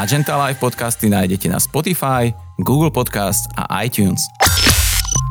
[0.00, 4.24] Magenta Live podcasty nájdete na Spotify, Google Podcast a iTunes.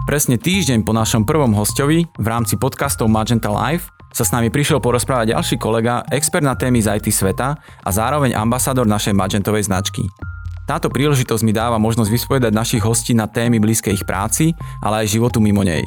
[0.06, 4.78] Presne týždeň po našom prvom hostovi v rámci podcastov Magenta Live sa s nami prišiel
[4.78, 10.06] porozprávať ďalší kolega, expert na témy z IT sveta a zároveň ambasador našej Magentovej značky.
[10.70, 14.54] Táto príležitosť mi dáva možnosť vyspovedať našich hostí na témy blízkej ich práci,
[14.86, 15.82] ale aj životu mimo nej.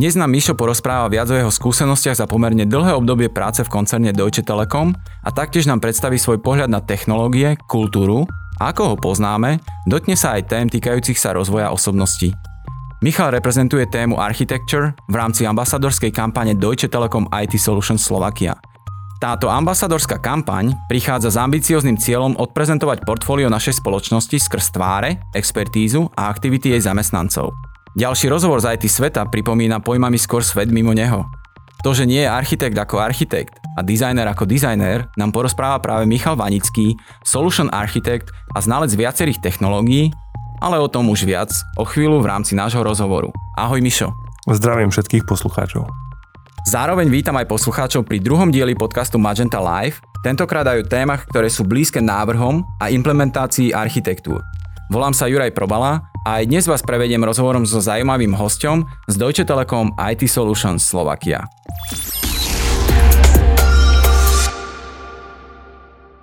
[0.00, 4.16] Dnes nám Mišo porozpráva viac o jeho skúsenostiach za pomerne dlhé obdobie práce v koncerne
[4.16, 8.24] Deutsche Telekom a taktiež nám predstaví svoj pohľad na technológie, kultúru
[8.56, 12.32] a ako ho poznáme, dotkne sa aj tém týkajúcich sa rozvoja osobnosti.
[13.04, 18.56] Michal reprezentuje tému Architecture v rámci ambasadorskej kampane Deutsche Telekom IT Solutions Slovakia.
[19.20, 26.32] Táto ambasadorská kampaň prichádza s ambicióznym cieľom odprezentovať portfólio našej spoločnosti skrz tváre, expertízu a
[26.32, 27.52] aktivity jej zamestnancov.
[27.98, 31.26] Ďalší rozhovor z IT sveta pripomína pojmami skôr svet mimo neho.
[31.82, 36.38] To, že nie je architekt ako architekt a dizajner ako dizajner, nám porozpráva práve Michal
[36.38, 36.94] Vanický,
[37.26, 40.14] solution architect a znalec viacerých technológií,
[40.62, 43.34] ale o tom už viac o chvíľu v rámci nášho rozhovoru.
[43.58, 44.14] Ahoj Mišo.
[44.46, 45.90] Zdravím všetkých poslucháčov.
[46.70, 51.50] Zároveň vítam aj poslucháčov pri druhom dieli podcastu Magenta Live, tentokrát aj o témach, ktoré
[51.50, 54.38] sú blízke návrhom a implementácii architektúr.
[54.94, 59.96] Volám sa Juraj Probala aj dnes vás prevediem rozhovorom so zaujímavým hostom z Deutsche Telekom
[59.96, 61.48] IT Solutions Slovakia.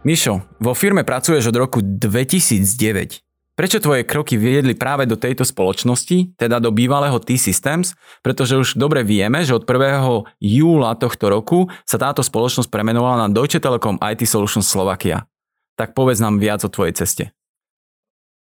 [0.06, 3.26] Mišo, vo firme pracuješ od roku 2009.
[3.58, 9.02] Prečo tvoje kroky viedli práve do tejto spoločnosti, teda do bývalého T-Systems, pretože už dobre
[9.02, 9.98] vieme, že od 1.
[10.38, 15.26] júla tohto roku sa táto spoločnosť premenovala na Deutsche Telekom IT Solutions Slovakia.
[15.74, 17.37] Tak povedz nám viac o tvojej ceste.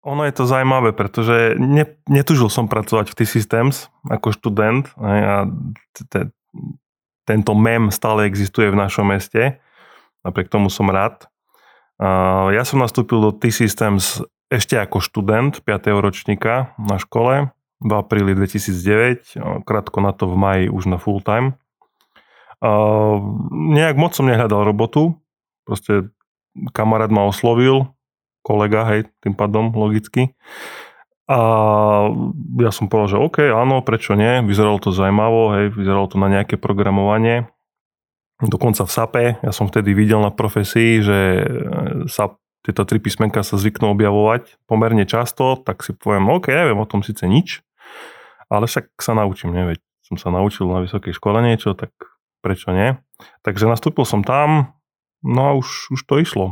[0.04, 5.48] Ono je to zaujímavé, pretože ne, netužil som pracovať v T-Systems ako študent a
[7.24, 9.64] tento mem stále existuje v našom meste.
[10.20, 11.24] Napriek tomu som rád.
[12.52, 14.20] Ja som nastúpil do T-Systems
[14.52, 15.88] ešte ako študent 5.
[16.04, 17.48] ročníka na škole
[17.80, 21.56] v apríli 2009, krátko na to v maji už na full time.
[23.52, 25.16] Nejak moc som nehľadal robotu,
[25.64, 26.12] proste
[26.76, 27.88] kamarát ma oslovil,
[28.44, 30.36] kolega, hej, tým pádom logicky.
[31.24, 31.40] A
[32.60, 36.28] ja som povedal, že OK, áno, prečo nie, vyzeralo to zaujímavo, hej, vyzeralo to na
[36.28, 37.48] nejaké programovanie.
[38.44, 41.18] Dokonca v SAPE, ja som vtedy videl na profesii, že
[42.12, 46.76] sa tieto tri písmenka sa zvyknú objavovať pomerne často, tak si poviem, OK, ja viem
[46.76, 47.64] o tom síce nič,
[48.52, 49.80] ale však sa naučím, neveď.
[50.04, 51.88] Som sa naučil na vysokej škole niečo, tak
[52.44, 53.00] prečo nie?
[53.40, 54.76] Takže nastúpil som tam,
[55.24, 56.46] no a už, už to išlo.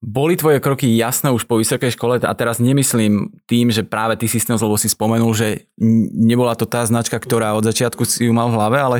[0.00, 4.24] Boli tvoje kroky jasné už po vysokej škole a teraz nemyslím tým, že práve ty
[4.32, 5.68] systém, lebo si spomenul, že
[6.16, 8.98] nebola to tá značka, ktorá od začiatku si ju mal v hlave, ale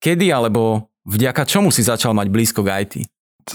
[0.00, 2.94] kedy alebo vďaka čomu si začal mať blízko k IT?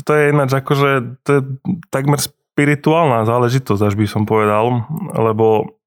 [0.05, 0.89] To je ináč akože
[1.25, 1.41] to je
[1.89, 4.85] takmer spirituálna záležitosť, až by som povedal,
[5.17, 5.81] lebo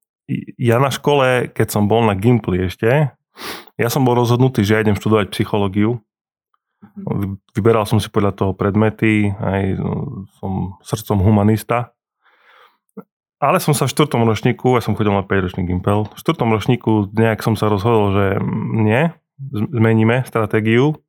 [0.59, 3.15] ja na škole, keď som bol na Gimply ešte,
[3.79, 6.03] ja som bol rozhodnutý, že ja idem študovať psychológiu
[7.55, 9.79] Vyberal som si podľa toho predmety, aj
[10.39, 11.91] som srdcom humanista.
[13.39, 16.51] Ale som sa v štvrtom ročníku, ja som chodil na 5 ročný Gimpel, v štvrtom
[16.51, 18.25] ročníku nejak som sa rozhodol, že
[18.75, 19.15] nie,
[19.47, 20.99] zmeníme stratégiu.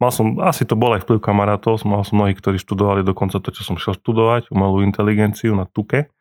[0.00, 3.48] Mal som, asi to bol aj vplyv kamarátov, mal som mnohých, ktorí študovali dokonca to,
[3.52, 6.12] čo som šiel študovať, umelú inteligenciu na Tuke.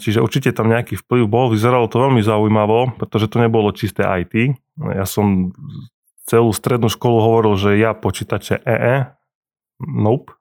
[0.00, 4.52] Čiže určite tam nejaký vplyv bol, vyzeralo to veľmi zaujímavo, pretože to nebolo čisté IT.
[4.80, 5.52] Ja som
[6.26, 9.14] celú strednú školu hovoril, že ja počítače EE,
[9.80, 10.34] nope,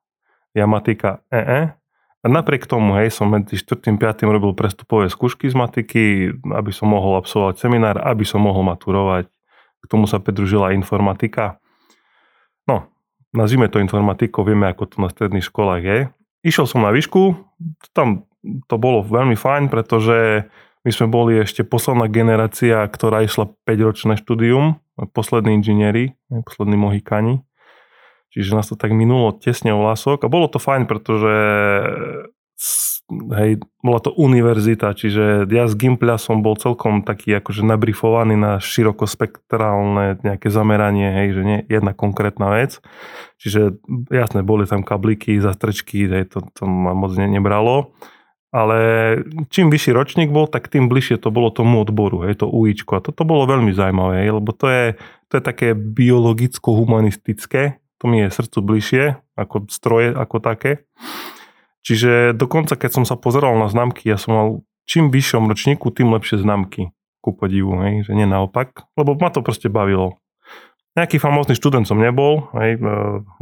[0.57, 1.77] ja matika EE.
[2.25, 4.01] A napriek tomu, hej, som medzi 4.
[4.01, 4.25] 5.
[4.25, 9.29] robil prestupové skúšky z matiky, aby som mohol absolvovať seminár, aby som mohol maturovať.
[9.29, 11.61] K tomu sa pridružila informatika.
[12.65, 12.89] No,
[13.29, 15.99] nazvime to informatikou, vieme, ako to na stredných školách je.
[16.41, 17.37] Išiel som na výšku,
[17.93, 18.25] tam
[18.65, 20.49] to bolo veľmi fajn, pretože
[20.85, 24.77] my sme boli ešte posledná generácia, ktorá išla 5-ročné štúdium
[25.17, 27.41] poslední inžinieri, poslední mohikani.
[28.29, 31.33] Čiže nás to tak minulo tesne o lások a bolo to fajn, pretože
[33.09, 33.51] hej,
[33.81, 40.21] bola to univerzita, čiže ja z Gimpľa som bol celkom taký akože nabrifovaný na širokospektrálne
[40.21, 42.77] nejaké zameranie, hej, že nie jedna konkrétna vec.
[43.41, 43.81] Čiže
[44.13, 47.95] jasné, boli tam kabliky, zastrečky, hej, to, to ma moc ne, nebralo
[48.55, 48.79] ale
[49.51, 52.95] čím vyšší ročník bol, tak tým bližšie to bolo tomu odboru, hej, to ujíčko.
[52.95, 54.95] A toto bolo veľmi zaujímavé, hej, lebo to je,
[55.27, 59.03] to je také biologicko-humanistické, to mi je srdcu bližšie,
[59.35, 60.87] ako stroje, ako také.
[61.83, 64.47] Čiže dokonca, keď som sa pozeral na známky, ja som mal
[64.87, 69.43] čím vyššom ročníku, tým lepšie známky, ku podivu, hej, že nie naopak, lebo ma to
[69.43, 70.15] proste bavilo.
[70.95, 72.87] Nejaký famózny študent som nebol, hej, e,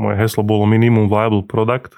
[0.01, 1.93] moje heslo bolo minimum viable product,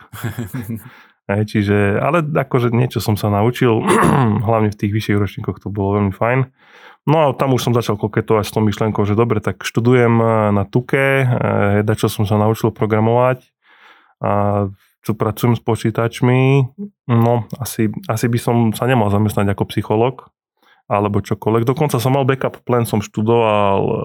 [1.26, 3.82] Hej, čiže, ale akože niečo som sa naučil,
[4.48, 6.46] hlavne v tých vyšších ročníkoch to bolo veľmi fajn.
[7.06, 10.26] No a tam už som začal koketovať s tou myšlenkou, že dobre, tak študujem e,
[10.54, 13.46] na Tuke, e, čo som sa naučil programovať
[14.22, 14.66] a
[15.06, 16.66] tu pracujem s počítačmi,
[17.14, 20.34] no asi, asi by som sa nemal zamestnať ako psycholog,
[20.90, 21.66] alebo čokoľvek.
[21.66, 23.98] Dokonca som mal backup plan, som študoval, e,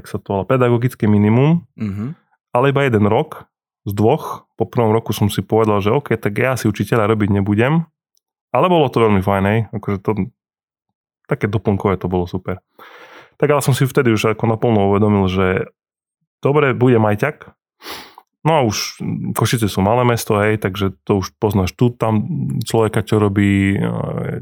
[0.00, 2.08] jak sa to pedagogické minimum, mm-hmm.
[2.52, 3.48] ale iba jeden rok
[3.86, 4.50] z dvoch.
[4.58, 7.86] Po prvom roku som si povedal, že OK, tak ja si učiteľa robiť nebudem,
[8.50, 9.58] ale bolo to veľmi fajn, hej.
[9.70, 10.10] Akože to,
[11.30, 12.58] také doplnkové to bolo super.
[13.38, 15.70] Tak ale som si vtedy už ako naplno uvedomil, že
[16.42, 17.56] dobre, budem ajťak,
[18.46, 19.02] No a už
[19.34, 22.22] Košice sú malé mesto, hej, takže to už poznáš tu tam
[22.62, 23.82] človeka, čo robí, e,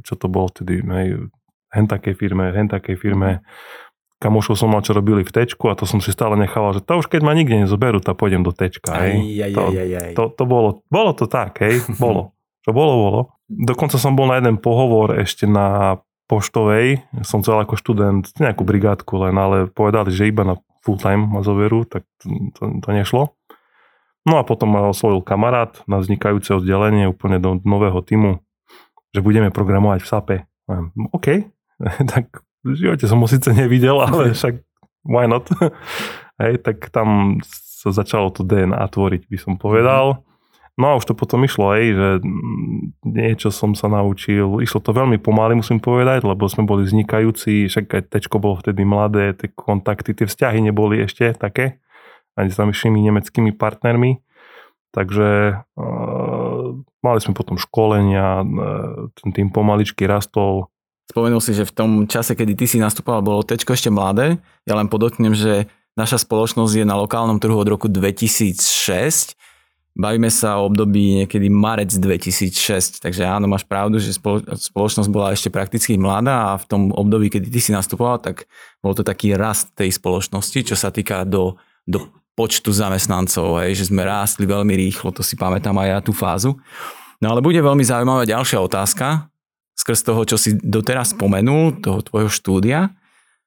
[0.05, 1.25] čo to bolo vtedy, hej,
[1.73, 3.41] hen takej firme, hen takej firme.
[4.25, 6.97] Kamošov som mal, čo robili v tečku a to som si stále nechával, že to
[6.97, 8.89] už keď ma nikde nezoberú, tak pôjdem do tečka.
[8.89, 10.13] Aj, aj, to, aj, aj.
[10.17, 12.33] To, to, bolo, bolo to tak, hej, bolo.
[12.65, 13.21] Čo bolo, bolo.
[13.53, 19.13] Dokonca som bol na jeden pohovor ešte na poštovej, som chcel ako študent nejakú brigádku
[19.29, 23.37] len, ale povedali, že iba na full time ma zoberú, tak to, to, to nešlo.
[24.25, 28.41] No a potom ma oslovil kamarát na vznikajúce oddelenie úplne do nového týmu,
[29.13, 30.37] že budeme programovať v SAPE.
[31.13, 31.29] OK,
[32.17, 34.65] tak v živote som ho síce nevidel, ale však
[35.05, 35.47] why not?
[36.43, 40.25] Hej, tak tam sa začalo to DNA tvoriť, by som povedal.
[40.75, 42.09] No a už to potom išlo, hej, že
[43.07, 44.59] niečo som sa naučil.
[44.59, 48.83] Išlo to veľmi pomaly, musím povedať, lebo sme boli vznikajúci, však aj tečko bolo vtedy
[48.83, 51.79] mladé, tie kontakty, tie vzťahy neboli ešte také,
[52.35, 54.19] ani s našimi nemeckými partnermi.
[54.91, 56.67] Takže uh,
[57.07, 60.74] mali sme potom školenia, uh, ten tým pomaličky rastol,
[61.05, 64.41] Spomenul si, že v tom čase, kedy ty si nastupoval, bolo tečko ešte mladé.
[64.65, 69.37] Ja len podotknem, že naša spoločnosť je na lokálnom trhu od roku 2006.
[69.95, 74.11] Bavíme sa o období niekedy marec 2006, takže áno, máš pravdu, že
[74.59, 78.51] spoločnosť bola ešte prakticky mladá a v tom období, kedy ty si nastupoval, tak
[78.83, 81.55] bol to taký rast tej spoločnosti, čo sa týka do,
[81.87, 86.11] do počtu zamestnancov, hej, že sme rástli veľmi rýchlo, to si pamätám aj ja tú
[86.11, 86.59] fázu.
[87.23, 89.31] No ale bude veľmi zaujímavá ďalšia otázka,
[89.75, 92.95] skrz toho, čo si doteraz spomenul, toho tvojho štúdia.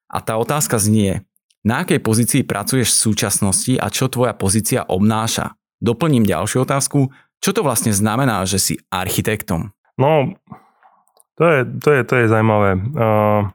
[0.08, 1.28] A tá otázka znie,
[1.68, 5.60] na akej pozícii pracuješ v súčasnosti a čo tvoja pozícia obnáša?
[5.84, 7.12] Doplním ďalšiu otázku,
[7.44, 9.76] čo to vlastne znamená, že si architektom?
[10.00, 10.36] No,
[11.38, 12.72] to je, to je, to je zaujímavé.
[12.98, 13.52] Uh,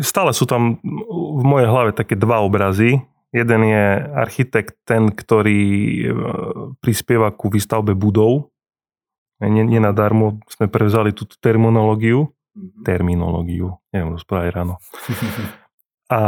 [0.00, 3.00] stále sú tam v mojej hlave také dva obrazy.
[3.30, 3.84] Jeden je
[4.16, 5.62] architekt, ten, ktorý
[6.82, 8.50] prispieva ku výstavbe budov,
[9.40, 12.28] Nenadarmo sme prevzali túto terminológiu.
[12.50, 12.82] Mm-hmm.
[12.84, 14.74] Terminológiu, neviem rozprávať ráno.
[16.10, 16.20] A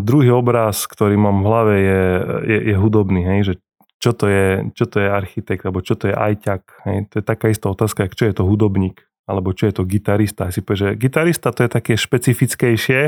[0.00, 2.02] druhý obraz, ktorý mám v hlave, je,
[2.48, 3.54] je, je hudobný, hej, že
[4.00, 6.62] čo to je, čo to je architekt, alebo čo to je ajťak.
[6.88, 6.96] Hej.
[7.12, 10.48] To je taká istá otázka, čo je to hudobník, alebo čo je to gitarista.
[10.48, 13.00] Si povie, že gitarista to je také špecifickejšie,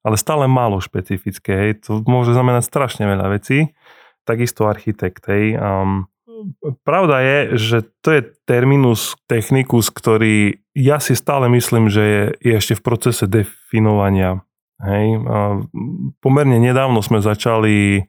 [0.00, 1.52] ale stále málo špecifické.
[1.52, 1.92] Hej.
[1.92, 3.76] To môže znamenať strašne veľa vecí.
[4.24, 5.28] Takisto architekt.
[5.28, 5.60] Hej.
[5.60, 6.08] Um,
[6.86, 12.52] Pravda je, že to je terminus technicus, ktorý ja si stále myslím, že je, je
[12.56, 14.44] ešte v procese definovania.
[14.80, 15.06] Hej.
[15.28, 15.38] A
[16.24, 18.08] pomerne nedávno sme začali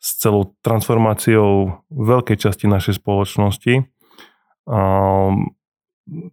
[0.00, 3.84] s celou transformáciou veľkej časti našej spoločnosti.
[4.70, 4.80] A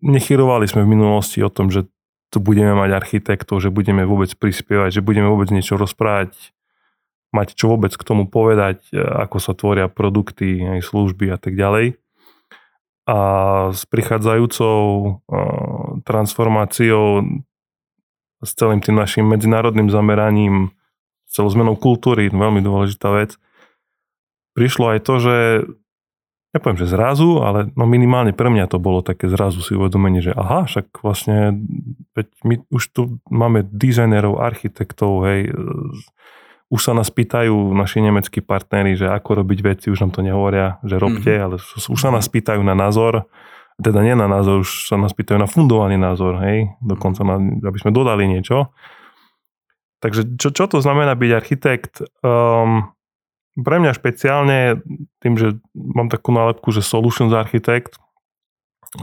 [0.01, 1.89] nechyrovali sme v minulosti o tom, že
[2.33, 6.33] tu budeme mať architektov, že budeme vôbec prispievať, že budeme vôbec niečo rozprávať
[7.33, 11.57] mať čo vôbec k tomu povedať, e, ako sa tvoria produkty, aj služby a tak
[11.57, 11.97] ďalej.
[13.03, 13.17] A
[13.73, 15.07] s prichádzajúcou e,
[16.05, 17.25] transformáciou,
[18.43, 20.71] s celým tým našim medzinárodným zameraním,
[21.25, 23.41] celou zmenou kultúry, veľmi dôležitá vec,
[24.53, 25.35] prišlo aj to, že
[26.53, 30.37] nepoviem, že zrazu, ale no minimálne pre mňa to bolo také zrazu si uvedomenie, že
[30.37, 31.65] aha, však vlastne
[32.13, 33.01] veď my už tu
[33.33, 35.49] máme dizajnerov, architektov, hej,
[36.71, 40.79] už sa nás pýtajú naši nemeckí partnery, že ako robiť veci, už nám to nehovoria,
[40.81, 41.45] že robte, mm-hmm.
[41.45, 43.27] ale už sa nás pýtajú na názor,
[43.81, 47.77] teda nie na názor, už sa nás pýtajú na fundovaný názor, hej, dokonca na, aby
[47.77, 48.73] sme dodali niečo.
[50.03, 52.03] Takže čo, čo to znamená byť architekt?
[52.21, 52.91] Um,
[53.53, 54.81] pre mňa špeciálne
[55.21, 58.01] tým, že mám takú nálepku, že solutions architect,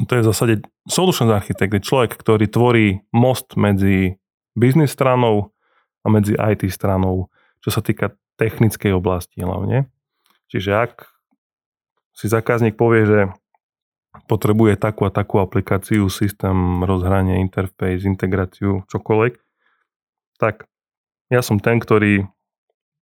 [0.06, 0.54] to je v zásade
[0.90, 4.18] solutions architect, je človek, ktorý tvorí most medzi
[4.58, 5.54] biznis stranou
[6.02, 7.29] a medzi IT stranou
[7.60, 9.88] čo sa týka technickej oblasti hlavne.
[10.48, 10.92] Čiže ak
[12.16, 13.20] si zákazník povie, že
[14.26, 19.38] potrebuje takú a takú aplikáciu, systém, rozhranie, interface, integráciu, čokoľvek,
[20.42, 20.66] tak
[21.30, 22.26] ja som ten, ktorý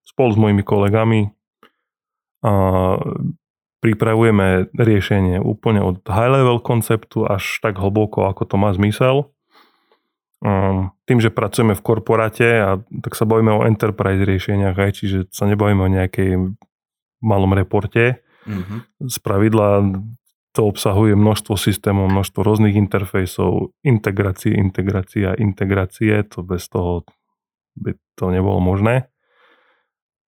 [0.04, 1.32] spolu s mojimi kolegami
[2.44, 2.52] a
[3.80, 9.32] pripravujeme riešenie úplne od high level konceptu až tak hlboko, ako to má zmysel.
[10.40, 15.18] Um, tým, že pracujeme v korporáte a tak sa bavíme o enterprise riešeniach, aj, čiže
[15.36, 16.56] sa nebavíme o nejakej
[17.20, 18.24] malom reporte.
[18.48, 19.04] Mm-hmm.
[19.04, 20.00] Z pravidla
[20.56, 27.04] to obsahuje množstvo systémov, množstvo rôznych interfejsov, integrácie, integrácia, integrácie, to bez toho
[27.76, 29.12] by to nebolo možné.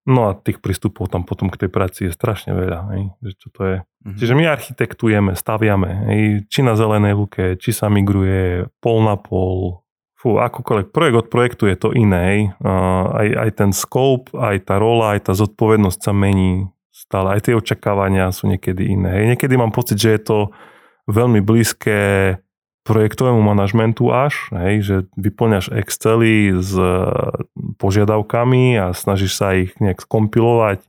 [0.04, 2.80] No a tých prístupov tam potom k tej práci je strašne veľa.
[2.92, 3.78] Hej, že čo to je.
[3.80, 4.18] Mm-hmm.
[4.18, 9.81] Čiže my architektujeme, staviame, hej, či na zelenej luke, či sa migruje pol na pol,
[10.22, 12.54] fú, akokoľvek projekt od projektu je to iné.
[12.62, 17.34] Uh, aj, aj ten scope, aj tá rola, aj tá zodpovednosť sa mení stále.
[17.34, 19.10] Aj tie očakávania sú niekedy iné.
[19.18, 19.26] Hej.
[19.36, 20.38] Niekedy mám pocit, že je to
[21.10, 22.38] veľmi blízke
[22.82, 26.94] projektovému manažmentu až, hej, že vyplňaš Excely s e,
[27.78, 30.82] požiadavkami a snažíš sa ich nejak skompilovať,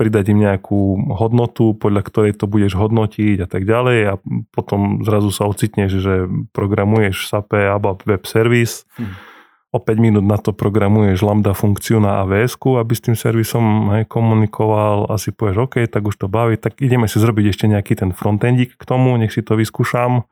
[0.00, 3.98] pridať im nejakú hodnotu, podľa ktorej to budeš hodnotiť a tak ďalej.
[4.08, 4.14] A
[4.56, 6.24] potom zrazu sa ocitneš, že
[6.56, 9.28] programuješ SAP ABAP web service, hm.
[9.70, 14.02] O 5 minút na to programuješ lambda funkciu na AWS, aby s tým servisom hej,
[14.10, 15.06] komunikoval.
[15.06, 18.10] A si povieš, OK, tak už to baví, tak ideme si zrobiť ešte nejaký ten
[18.10, 20.26] frontendík k tomu, nech si to vyskúšam.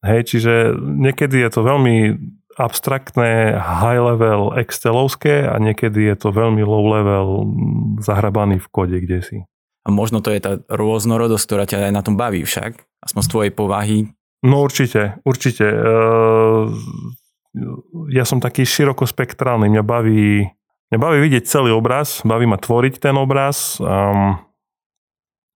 [0.00, 1.96] Hej, čiže niekedy je to veľmi
[2.56, 7.28] abstraktné, high level excelovské a niekedy je to veľmi low level
[8.00, 9.38] zahrabaný v kode kde si.
[9.86, 12.74] A možno to je tá rôznorodosť, ktorá ťa aj na tom baví však,
[13.06, 13.98] aspoň z tvojej povahy.
[14.42, 15.62] No určite, určite.
[15.62, 16.74] Ehm,
[18.10, 20.48] ja som taký širokospektrálny, mňa baví,
[20.90, 24.36] mňa baví vidieť celý obraz, baví ma tvoriť ten obraz, um,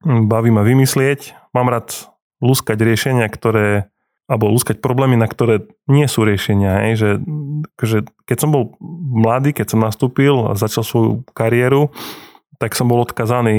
[0.04, 2.09] baví ma vymyslieť, mám rád
[2.40, 3.92] lúskať riešenia, ktoré
[4.30, 6.87] alebo lúskať problémy, na ktoré nie sú riešenia.
[6.87, 7.10] Hej, že,
[7.82, 7.99] že
[8.30, 8.78] keď som bol
[9.10, 11.90] mladý, keď som nastúpil a začal svoju kariéru,
[12.60, 13.56] tak som bol odkazaný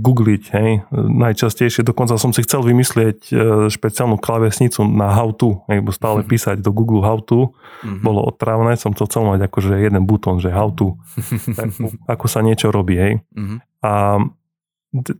[0.00, 1.84] googliť, hej, najčastejšie.
[1.84, 3.32] Dokonca som si chcel vymyslieť e,
[3.68, 6.32] špeciálnu klavesnicu na how to, hej, bo stále mm-hmm.
[6.32, 8.00] písať do Google how to mm-hmm.
[8.00, 10.96] bolo otravné, som to chcel mať akože jeden butón, že how to,
[11.58, 11.68] tak,
[12.08, 13.20] ako sa niečo robí, hej.
[13.36, 13.58] Mm-hmm.
[13.84, 14.24] A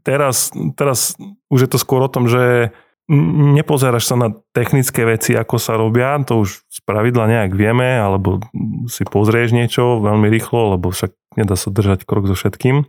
[0.01, 1.13] teraz, teraz
[1.53, 2.73] už je to skôr o tom, že
[3.57, 8.45] nepozeráš sa na technické veci, ako sa robia, to už z pravidla nejak vieme, alebo
[8.87, 12.87] si pozrieš niečo veľmi rýchlo, lebo však nedá sa držať krok so všetkým.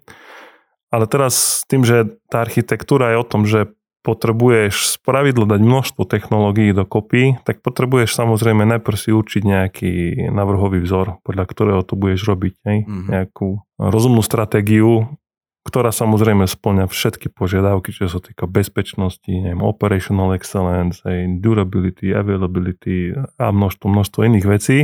[0.92, 5.62] Ale teraz s tým, že tá architektúra je o tom, že potrebuješ z pravidla dať
[5.62, 9.94] množstvo technológií dokopy, tak potrebuješ samozrejme najprv si určiť nejaký
[10.34, 12.54] navrhový vzor, podľa ktorého to budeš robiť.
[12.66, 12.78] Hej?
[12.82, 13.10] Mm-hmm.
[13.14, 15.21] Nejakú rozumnú stratégiu,
[15.62, 23.14] ktorá samozrejme splňa všetky požiadavky, čo sa týka bezpečnosti, neviem, operational excellence, aj durability, availability
[23.38, 24.78] a množstvo, množstvo iných vecí,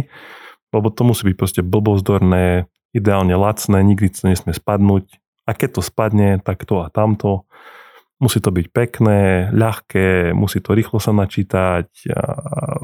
[0.69, 5.17] lebo to musí byť proste blbozdorné, ideálne lacné, nikdy to nesmie spadnúť.
[5.47, 7.47] A keď to spadne, tak to a tamto.
[8.17, 12.21] Musí to byť pekné, ľahké, musí to rýchlo sa načítať a,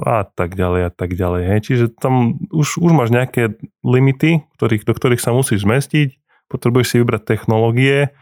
[0.05, 1.43] a tak ďalej a tak ďalej.
[1.49, 1.59] Hej.
[1.65, 6.22] Čiže tam už, už máš nejaké limity, ktorých, do ktorých sa musíš zmestiť
[6.53, 8.13] potrebuješ si vybrať technológie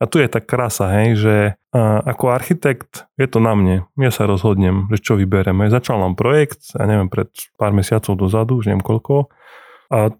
[0.00, 1.36] a tu je tá krása, hej, že
[1.74, 3.76] a, ako architekt je to na mne.
[4.00, 5.68] Ja sa rozhodnem, že čo vybereme.
[5.68, 7.28] Začal nám projekt, ja neviem, pred
[7.60, 9.28] pár mesiacov dozadu, už neviem koľko.
[9.92, 10.16] A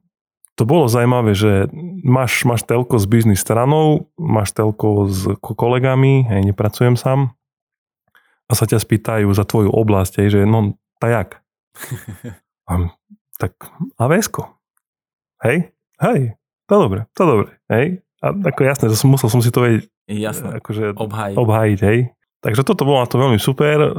[0.59, 1.71] to bolo zaujímavé, že
[2.03, 7.39] máš, máš telko s biznis stranou, máš telko s kolegami, hej, nepracujem sám
[8.49, 11.29] a sa ťa spýtajú za tvoju oblasť, hej, že no, tak jak?
[13.39, 13.53] tak
[14.03, 14.29] avs
[15.39, 15.71] Hej,
[16.03, 16.35] hej,
[16.69, 18.05] to dobre, to dobre, hej.
[18.19, 21.37] A ako jasné, že som, musel som si to vedieť Jasné, akože obhájiť.
[21.37, 21.99] obhájiť, hej.
[22.39, 23.99] Takže toto bolo to veľmi super.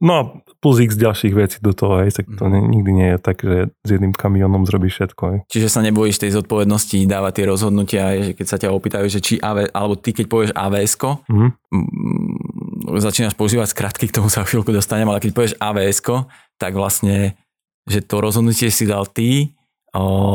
[0.00, 0.22] No a
[0.64, 2.72] plus x ďalších vecí do toho, hej, tak to mm.
[2.72, 5.22] nikdy nie je tak, že s jedným kamionom zrobíš všetko.
[5.28, 5.38] Hej.
[5.52, 9.34] Čiže sa nebojíš tej zodpovednosti dávať tie rozhodnutia, že keď sa ťa opýtajú, že či
[9.36, 10.94] AV, alebo ty keď povieš AVS,
[11.28, 11.50] mm.
[13.04, 16.00] začínaš používať skratky, k tomu sa chvíľku dostanem, ale keď povieš AVS,
[16.56, 17.36] tak vlastne,
[17.84, 19.52] že to rozhodnutie si dal ty,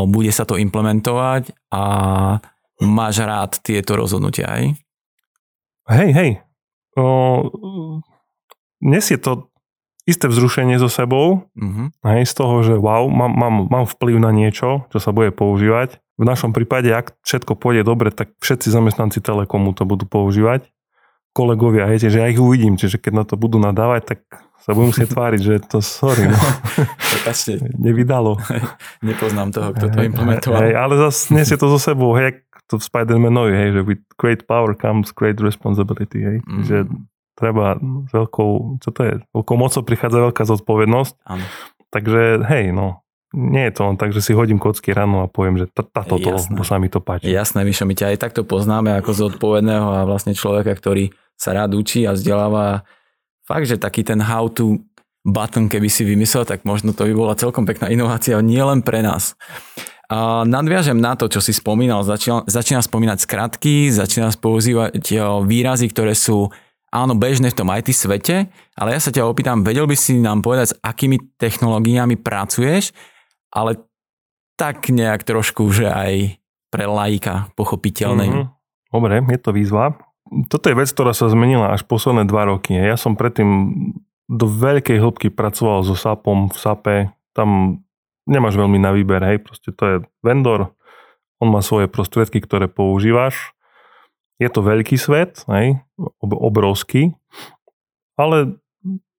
[0.08, 1.84] bude sa to implementovať a
[2.80, 4.64] máš rád tieto rozhodnutia, aj?
[5.90, 6.32] Hej, hej.
[6.96, 7.04] O,
[8.80, 9.52] nesie to
[10.08, 11.94] isté vzrušenie so sebou, uh-huh.
[12.02, 16.02] hej, z toho, že wow, mám, mám, mám vplyv na niečo, čo sa bude používať.
[16.20, 20.68] V našom prípade, ak všetko pôjde dobre, tak všetci zamestnanci Telekomu to budú používať.
[21.40, 24.20] Kolegovia, hej, že ja ich uvidím, čiže keď na to budú nadávať, tak
[24.60, 26.28] sa budem musieť tváriť, že to sorry.
[26.28, 26.36] No.
[27.88, 28.36] Nevydalo.
[29.08, 30.60] Nepoznám toho, kto to implementoval.
[30.60, 34.44] Hej, ale zase nesie to zo sebou, hej, to v Spider-Manovi, hej, že with great
[34.46, 36.38] power comes great responsibility, hej.
[36.44, 36.64] Mm.
[36.68, 36.78] Že
[37.40, 41.14] treba s veľkou, čo to je, veľkou mocou prichádza veľká zodpovednosť.
[41.24, 41.46] Áno.
[41.90, 43.02] Takže hej, no,
[43.34, 46.30] nie je to len tak, že si hodím kocky ráno a poviem, že táto to,
[46.50, 47.30] bo sa mi to páči.
[47.30, 51.80] Jasné, Mišo, my ťa aj takto poznáme ako zodpovedného a vlastne človeka, ktorý sa rád
[51.80, 52.84] učí a vzdeláva.
[53.48, 54.84] Fakt, že taký ten how to
[55.24, 59.00] button, keby si vymyslel, tak možno to by bola celkom pekná inovácia, nie len pre
[59.00, 59.40] nás.
[60.10, 62.02] A nadviažem na to, čo si spomínal.
[62.02, 65.00] Začína, začína spomínať skratky, začína používať
[65.46, 66.50] výrazy, ktoré sú
[66.90, 70.42] áno, bežné v tom IT svete, ale ja sa ťa opýtam, vedel by si nám
[70.42, 72.90] povedať, s akými technológiami pracuješ,
[73.54, 73.78] ale
[74.58, 76.42] tak nejak trošku, že aj
[76.74, 78.26] pre laika pochopiteľné.
[78.30, 78.46] Mm-hmm.
[78.90, 79.94] Dobre, je to výzva.
[80.50, 82.78] Toto je vec, ktorá sa zmenila až posledné dva roky.
[82.78, 83.50] Ja som predtým
[84.30, 86.96] do veľkej hĺbky pracoval so SAPom v SAPe.
[87.34, 87.82] Tam
[88.30, 90.78] nemáš veľmi na výber, hej, proste to je vendor,
[91.42, 93.58] on má svoje prostriedky, ktoré používaš.
[94.38, 95.82] Je to veľký svet, hej,
[96.22, 97.18] obrovský,
[98.14, 98.62] ale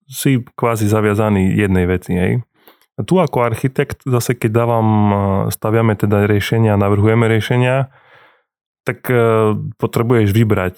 [0.06, 2.32] si kvázi zaviazaný jednej veci, hej.
[2.94, 4.88] A tu ako architekt, zase keď dávam,
[5.50, 7.90] staviame teda riešenia, navrhujeme riešenia,
[8.86, 9.16] tak e,
[9.76, 10.76] potrebuješ vybrať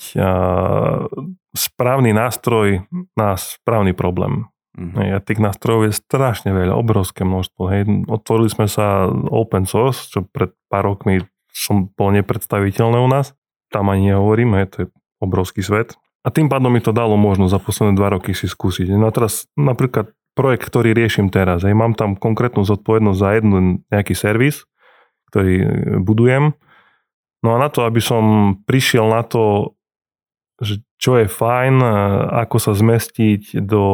[1.52, 4.48] správny nástroj na správny problém.
[4.72, 5.12] Mm-hmm.
[5.12, 7.62] A tých nástrojov je strašne veľa, obrovské množstvo.
[7.68, 7.82] Hej.
[8.08, 11.20] Otvorili sme sa open source, čo pred pár rokmi
[11.52, 13.36] som bol nepredstaviteľné u nás.
[13.68, 14.86] Tam ani nehovorím, hej, to je
[15.20, 16.00] obrovský svet.
[16.24, 18.88] A tým pádom mi to dalo možnosť za posledné dva roky si skúsiť.
[18.96, 23.84] No a teraz napríklad projekt, ktorý riešim teraz, hej, mám tam konkrétnu zodpovednosť za jeden
[23.92, 24.64] nejaký servis,
[25.28, 25.54] ktorý
[26.00, 26.56] budujem.
[27.42, 29.74] No a na to, aby som prišiel na to,
[30.62, 31.82] že čo je fajn,
[32.46, 33.86] ako sa zmestiť do,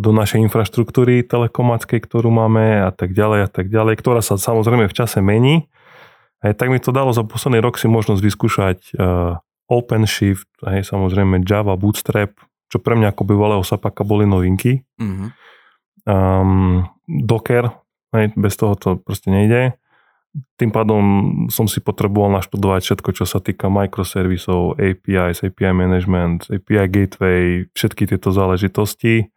[0.00, 4.88] do našej infraštruktúry telekomáckej, ktorú máme a tak ďalej a tak ďalej, ktorá sa samozrejme
[4.88, 5.68] v čase mení.
[6.40, 9.36] Aj tak mi to dalo za posledný rok si možnosť vyskúšať uh,
[9.68, 12.32] OpenShift, aj samozrejme Java, Bootstrap,
[12.72, 14.80] čo pre mňa ako bývalého sapaka boli novinky.
[14.96, 15.28] Mm-hmm.
[16.08, 17.68] Um, Docker,
[18.16, 19.76] aj bez toho to proste nejde
[20.56, 21.02] tým pádom
[21.48, 28.08] som si potreboval naštudovať všetko, čo sa týka microservisov, APIs, API management, API gateway, všetky
[28.08, 29.32] tieto záležitosti.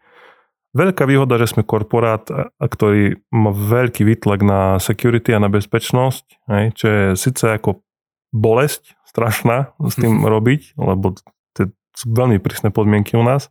[0.72, 2.30] Veľká výhoda, že sme korporát,
[2.62, 7.82] ktorý má veľký výtlak na security a na bezpečnosť, hej, čo je síce ako
[8.30, 11.18] bolesť strašná s tým robiť, lebo
[11.58, 13.50] to sú veľmi prísne podmienky u nás.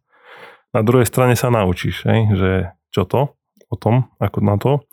[0.71, 2.51] Na druhej strane sa naučíš, hej, že
[2.95, 3.35] čo to,
[3.69, 4.85] o tom, ako na to.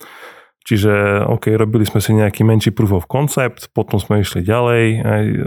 [0.65, 5.23] Čiže OK, robili sme si nejaký menší proof of concept, potom sme išli ďalej, aj,
[5.29, 5.41] e,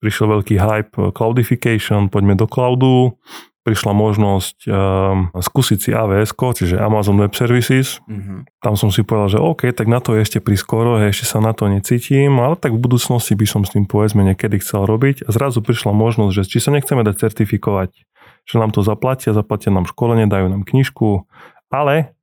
[0.00, 3.12] prišiel veľký hype cloudification, poďme do cloudu,
[3.64, 4.70] prišla možnosť e,
[5.36, 8.00] skúsiť si AWS, čiže Amazon Web Services.
[8.08, 8.64] Mm-hmm.
[8.64, 11.52] Tam som si povedal, že OK, tak na to je ešte priskoro, ešte sa na
[11.56, 15.24] to necítim, ale tak v budúcnosti by som s tým povedzme niekedy chcel robiť.
[15.24, 18.00] A zrazu prišla možnosť, že či sa nechceme dať certifikovať,
[18.48, 21.28] že nám to zaplatia, zaplatia nám školenie, dajú nám knižku,
[21.72, 22.16] ale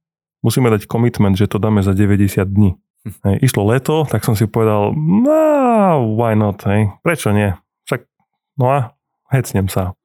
[0.45, 2.77] musíme dať commitment, že to dáme za 90 dní.
[3.01, 3.13] Hm.
[3.25, 7.57] Hej, išlo leto, tak som si povedal, no, why not, hej, prečo nie?
[7.89, 8.05] Však,
[8.61, 8.77] no a
[9.33, 9.97] hecnem sa.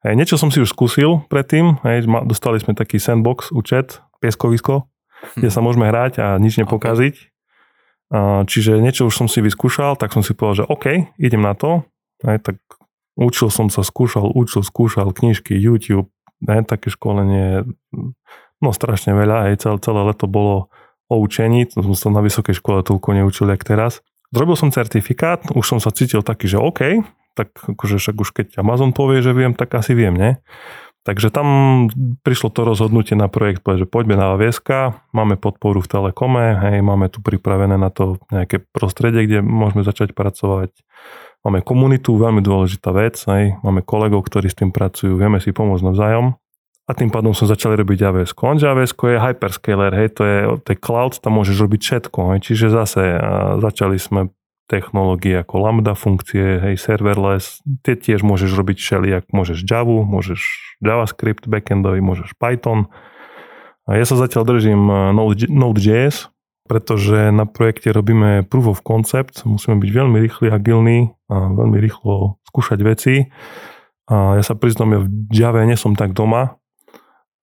[0.00, 5.44] Hej, niečo som si už skúsil predtým, hej, dostali sme taký sandbox, účet, pieskovisko, hm.
[5.44, 7.14] kde sa môžeme hrať a nič nepokaziť.
[7.18, 7.36] Okay.
[8.48, 10.86] Čiže niečo už som si vyskúšal, tak som si povedal, že OK,
[11.20, 11.84] idem na to.
[12.24, 12.56] Hej, tak
[13.20, 16.08] učil som sa, skúšal, učil, skúšal knižky, YouTube,
[16.40, 17.68] hej, také školenie,
[18.58, 20.72] No strašne veľa, aj celé, celé leto bolo
[21.08, 24.04] o učení, to som na vysokej škole toľko neučil, jak teraz.
[24.28, 27.00] Zrobil som certifikát, už som sa cítil taký, že OK,
[27.32, 30.42] tak akože však už keď Amazon povie, že viem, tak asi viem, ne?
[31.06, 31.48] Takže tam
[32.20, 34.60] prišlo to rozhodnutie na projekt, že poďme na AWS,
[35.16, 40.12] máme podporu v Telekome, hej, máme tu pripravené na to nejaké prostredie, kde môžeme začať
[40.12, 40.76] pracovať.
[41.46, 45.86] Máme komunitu, veľmi dôležitá vec, hej, máme kolegov, ktorí s tým pracujú, vieme si pomôcť
[45.86, 46.36] navzájom
[46.88, 48.32] a tým pádom som začal robiť AWS.
[48.32, 52.18] Lenže AWS je hyperscaler, hej, to je, to je cloud, tam môžeš robiť všetko.
[52.32, 53.02] Hej, čiže zase
[53.60, 54.32] začali sme
[54.68, 60.40] technológie ako lambda funkcie, hej, serverless, tie tiež môžeš robiť všelijak, môžeš Java, môžeš
[60.80, 62.88] JavaScript backendový, môžeš Python.
[63.84, 66.28] A ja sa zatiaľ držím Node, Node.js,
[66.68, 72.36] pretože na projekte robíme proof of concept, musíme byť veľmi rýchli, agilní a veľmi rýchlo
[72.52, 73.32] skúšať veci.
[74.08, 76.60] A ja sa priznám, ja v Java nie som tak doma,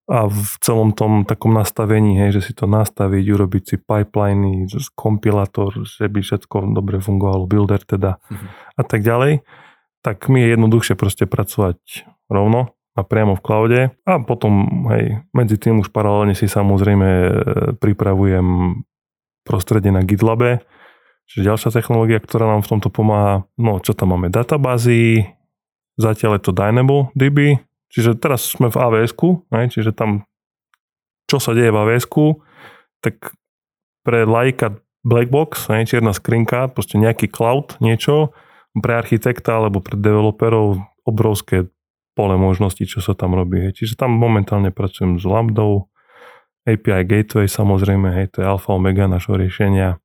[0.06, 5.74] a v celom tom takom nastavení, hej, že si to nastaviť, urobiť si pipeliny, kompilátor,
[5.82, 8.50] že by všetko dobre fungovalo, builder teda mm-hmm.
[8.78, 9.42] a tak ďalej,
[10.06, 13.82] tak mi je jednoduchšie proste pracovať rovno a priamo v cloude.
[14.06, 17.32] A potom hej, medzi tým už paralelne si samozrejme e,
[17.82, 18.80] pripravujem
[19.42, 20.62] prostredie na GitLabe,
[21.26, 25.34] čiže ďalšia technológia, ktorá nám v tomto pomáha, no čo tam máme, databázy,
[25.98, 27.66] zatiaľ je to DynamoDB,
[27.96, 29.16] Čiže teraz sme v avs
[29.72, 30.28] čiže tam
[31.26, 32.06] čo sa deje v avs
[33.02, 33.34] tak
[34.06, 38.34] pre lajka blackbox, ne, čierna skrinka, proste nejaký cloud, niečo,
[38.76, 41.70] pre architekta alebo pre developerov obrovské
[42.18, 43.70] pole možností, čo sa tam robí.
[43.70, 43.84] Hej.
[43.84, 45.88] Čiže tam momentálne pracujem s Lambdou,
[46.66, 50.02] API Gateway samozrejme, hej, to je alfa omega našho riešenia,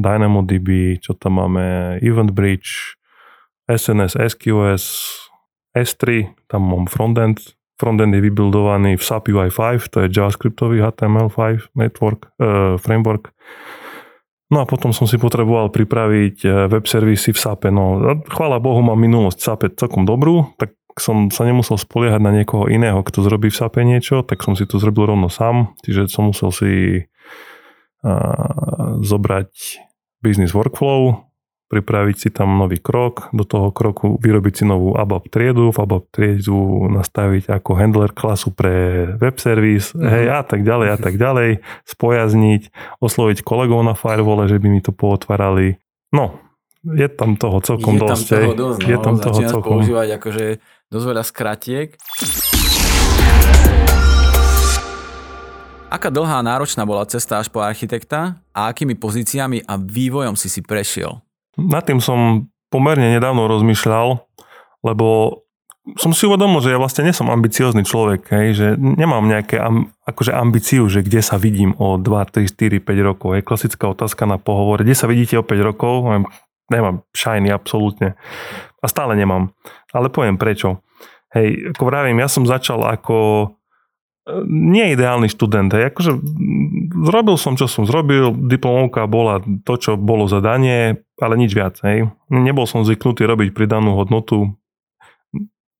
[0.00, 2.96] DynamoDB, čo tam máme, Event Bridge,
[3.68, 4.84] SNS, SQS,
[5.76, 12.34] S3, tam mám frontend, frontend je vybuildovaný v SAP UI5, to je JavaScriptový HTML5 network,
[12.42, 13.30] uh, framework.
[14.50, 17.70] No a potom som si potreboval pripraviť eh, web servisy v SAPe.
[17.70, 22.66] No, chvála Bohu, mám minulosť SAPe celkom dobrú, tak som sa nemusel spoliehať na niekoho
[22.66, 26.34] iného, kto zrobí v SAPe niečo, tak som si to zrobil rovno sám, čiže som
[26.34, 26.72] musel si
[28.02, 29.50] uh, zobrať
[30.18, 31.29] business workflow,
[31.70, 36.04] pripraviť si tam nový krok, do toho kroku vyrobiť si novú ABAP triedu, v ABAP
[36.10, 40.02] triedu nastaviť ako handler klasu pre web service, mm.
[40.02, 42.62] hej, a tak ďalej, a tak ďalej, spojazniť,
[42.98, 45.78] osloviť kolegov na firewall, že by mi to pootvárali.
[46.10, 46.42] No,
[46.82, 48.26] je tam toho celkom je dosť.
[48.26, 49.74] Tam toho dosť no, je tam toho celkom.
[49.78, 50.44] používať akože
[50.90, 51.88] dosť veľa skratiek.
[55.90, 60.62] Aká dlhá náročná bola cesta až po architekta a akými pozíciami a vývojom si si
[60.62, 61.18] prešiel?
[61.58, 64.22] Nad tým som pomerne nedávno rozmýšľal,
[64.86, 65.40] lebo
[65.96, 69.90] som si uvedomil, že ja vlastne nie som ambiciózny človek, hej, že nemám nejaké am,
[70.04, 73.28] akože ambíciu, že kde sa vidím o 2, 3, 4, 5 rokov.
[73.34, 76.04] Je klasická otázka na pohovore, kde sa vidíte o 5 rokov?
[76.70, 78.14] Nemám shiny absolútne.
[78.78, 79.50] A stále nemám.
[79.90, 80.84] Ale poviem prečo.
[81.34, 83.48] Hej, ako vravím, ja som začal ako
[84.46, 85.72] nie ideálny študent.
[85.72, 85.94] Hej.
[85.94, 86.12] Akože
[87.06, 91.78] zrobil som, čo som zrobil, diplomovka bola to, čo bolo zadanie, ale nič viac.
[91.82, 92.10] Hej.
[92.28, 94.54] Nebol som zvyknutý robiť pridanú hodnotu,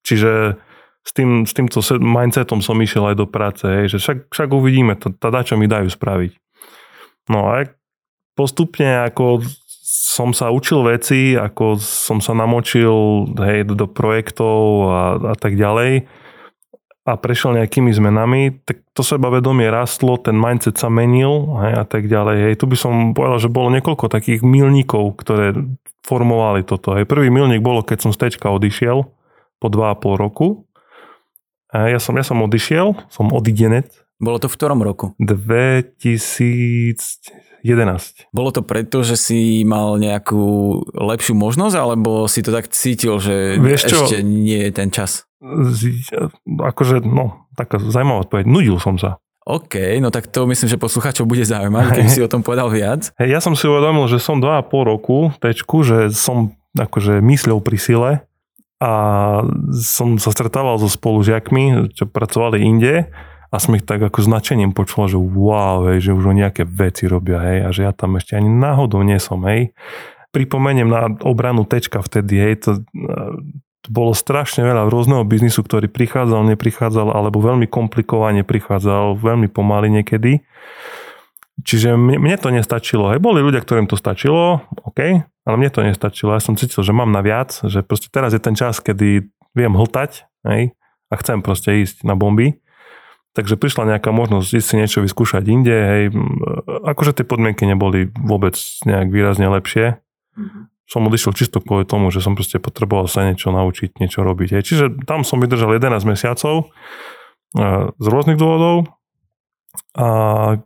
[0.05, 0.61] čiže
[1.01, 4.95] s, tým, s týmto mindsetom som išiel aj do práce, hej, že však, však uvidíme,
[4.97, 6.37] teda čo mi dajú spraviť.
[7.33, 7.65] No a
[8.37, 9.41] postupne ako
[9.91, 16.05] som sa učil veci, ako som sa namočil hej, do projektov a, a tak ďalej,
[17.09, 22.07] a prešiel nejakými zmenami, tak to sebavedomie rastlo, ten mindset sa menil hej, a tak
[22.07, 22.37] ďalej.
[22.51, 22.55] Hej.
[22.61, 25.57] Tu by som povedal, že bolo niekoľko takých milníkov, ktoré
[26.05, 26.93] formovali toto.
[26.93, 27.09] Hej.
[27.09, 29.09] Prvý milník bolo, keď som z tečka odišiel
[29.57, 30.69] po 2,5 roku.
[31.73, 33.89] A ja som, ja som odišiel, som odidenec.
[34.21, 35.17] Bolo to v ktorom roku?
[35.17, 37.33] 2000,
[37.65, 38.29] 11.
[38.33, 43.61] Bolo to preto, že si mal nejakú lepšiu možnosť, alebo si to tak cítil, že
[43.61, 44.05] Vieš čo?
[44.05, 45.30] ešte nie je ten čas?
[46.46, 48.44] Akože, no, taká zaujímavá odpoveď.
[48.44, 49.20] Nudil som sa.
[49.48, 53.11] OK, no tak to myslím, že poslucháčov bude zaujímať, keby si o tom povedal viac.
[53.16, 57.79] Hey, ja som si uvedomil, že som 2,5 roku tečku, že som akože myslel pri
[57.81, 58.11] sile
[58.79, 58.92] a
[59.74, 63.11] som sa stretával so spolužiakmi, čo pracovali inde
[63.50, 67.11] a som ich tak ako značením počul, že wow, hej, že už o nejaké veci
[67.11, 69.74] robia, hej, a že ja tam ešte ani náhodou nie som, hej.
[70.31, 72.70] Pripomeniem na obranu tečka vtedy, hej, to,
[73.81, 79.88] to bolo strašne veľa rôzneho biznisu, ktorý prichádzal, neprichádzal, alebo veľmi komplikovane prichádzal, veľmi pomaly
[79.88, 80.45] niekedy.
[81.61, 83.12] Čiže mne, mne to nestačilo.
[83.12, 86.37] Hej, boli ľudia, ktorým to stačilo, OK, ale mne to nestačilo.
[86.37, 89.73] Ja som cítil, že mám na viac, že proste teraz je ten čas, kedy viem
[89.73, 90.73] hltať, hej,
[91.11, 92.61] a chcem proste ísť na bomby.
[93.31, 96.03] Takže prišla nejaká možnosť ísť si niečo vyskúšať inde, hej,
[96.66, 100.01] akože tie podmienky neboli vôbec nejak výrazne lepšie.
[100.90, 104.59] Som odišiel čisto kvôli tomu, že som proste potreboval sa niečo naučiť, niečo robiť.
[104.59, 104.62] Hej.
[104.66, 106.74] Čiže tam som vydržal 11 mesiacov
[107.94, 108.90] z rôznych dôvodov
[109.94, 110.09] a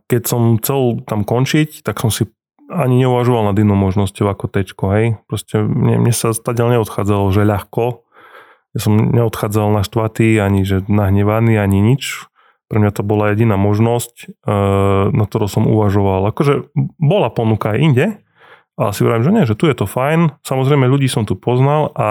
[0.09, 2.25] keď som chcel tam končiť, tak som si
[2.73, 5.05] ani neuvažoval nad inou možnosťou ako tečko, hej.
[5.29, 8.01] Proste mne, mne sa stadiaľ neodchádzalo, že ľahko.
[8.73, 12.25] Ja som neodchádzal na štvatý, ani že nahnevaný, ani nič
[12.65, 14.29] pre mňa to bola jediná možnosť, eh,
[15.13, 16.33] na ktorú som uvažoval.
[16.33, 18.05] Akože bola ponuka aj inde,
[18.75, 20.35] ale si hovorím, že nie, že tu je to fajn.
[20.43, 22.07] Samozrejme ľudí som tu poznal a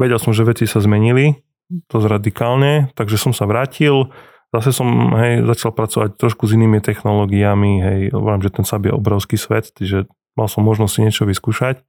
[0.00, 1.44] vedel som, že veci sa zmenili
[1.88, 4.12] dosť radikálne, takže som sa vrátil.
[4.52, 8.92] Zase som hej, začal pracovať trošku s inými technológiami, hej, hovorím, že ten SAP je
[8.92, 10.04] obrovský svet, takže
[10.36, 11.80] mal som možnosť si niečo vyskúšať.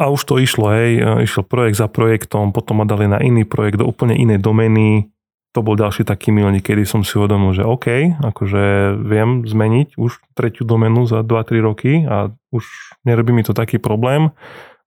[0.00, 3.78] A už to išlo, hej, išiel projekt za projektom, potom ma dali na iný projekt
[3.78, 5.13] do úplne inej domeny,
[5.54, 10.34] to bol ďalší taký milník, kedy som si uvedomil, že OK, akože viem zmeniť už
[10.34, 12.66] tretiu domenu za 2-3 roky a už
[13.06, 14.34] nerobí mi to taký problém.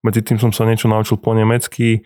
[0.04, 2.04] Medzi tým som sa niečo naučil po nemecky,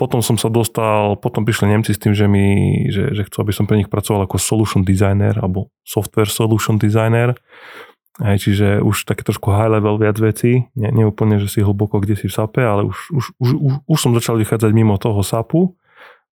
[0.00, 3.52] potom som sa dostal, potom prišli Nemci s tým, že, mi, že, že chcú, aby
[3.52, 7.36] som pre nich pracoval ako solution designer alebo software solution designer.
[8.18, 11.06] Aj, čiže už také trošku high level viac vecí, nie, nie
[11.38, 14.34] že si hlboko kde si v SAPe, ale už, už, už, už, už som začal
[14.42, 15.77] vychádzať mimo toho SAPu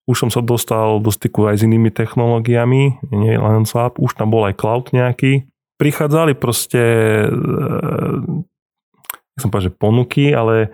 [0.07, 4.31] už som sa dostal do styku aj s inými technológiami, nie len SAP, už tam
[4.31, 5.51] bol aj cloud nejaký.
[5.77, 6.83] Prichádzali proste,
[7.27, 7.31] e,
[9.37, 10.73] som povedal, že ponuky, ale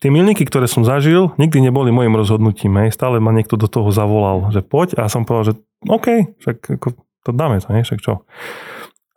[0.00, 2.80] tie milníky, ktoré som zažil, nikdy neboli môjim rozhodnutím.
[2.80, 2.96] Hej.
[2.96, 6.88] Stále ma niekto do toho zavolal, že poď a som povedal, že OK, však ako,
[7.28, 8.24] to dáme to, hej, však čo.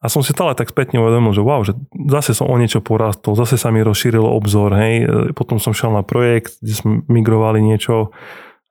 [0.02, 1.78] A som si stále tak spätne uvedomil, že wow, že
[2.10, 5.06] zase som o niečo porastol, zase sa mi rozšíril obzor, hej,
[5.38, 8.10] potom som šiel na projekt, kde sme migrovali niečo,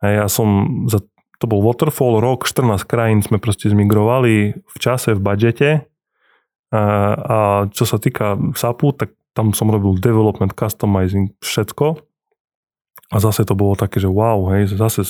[0.03, 0.99] hej, ja som za,
[1.39, 5.69] to bol Waterfall, rok, 14 krajín sme proste zmigrovali v čase, v budžete.
[6.71, 6.83] A,
[7.15, 7.37] a
[7.71, 11.97] čo sa týka SAPu, tak tam som robil development, customizing, všetko.
[13.11, 15.07] A zase to bolo také, že wow, hej, zase,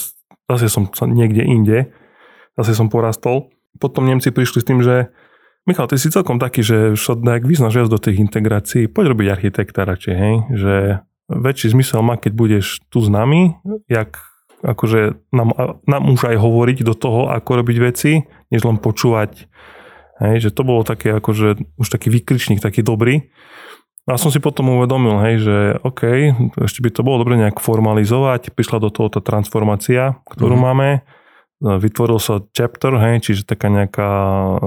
[0.47, 1.91] zase som niekde inde,
[2.61, 3.49] zase som porastol.
[3.81, 5.09] Potom Nemci prišli s tým, že
[5.71, 9.87] Michal, ty si celkom taký, že nejak vyznáš viac do tých integrácií, poď robiť architekta
[9.87, 10.75] radšej, hej, že
[11.31, 13.55] väčší zmysel má, keď budeš tu s nami,
[13.87, 14.19] jak
[14.67, 19.47] akože nám, nám už aj hovoriť do toho, ako robiť veci, než len počúvať.
[20.19, 23.31] Hej, že to bolo také akože už taký výkričník, taký dobrý.
[24.11, 25.57] A som si potom uvedomil, hej, že
[25.87, 26.03] OK,
[26.67, 28.51] ešte by to bolo dobre nejak formalizovať.
[28.53, 30.67] Prišla do toho tá transformácia, ktorú mm-hmm.
[30.67, 30.89] máme
[31.61, 34.11] vytvoril sa chapter, hej, čiže taká nejaká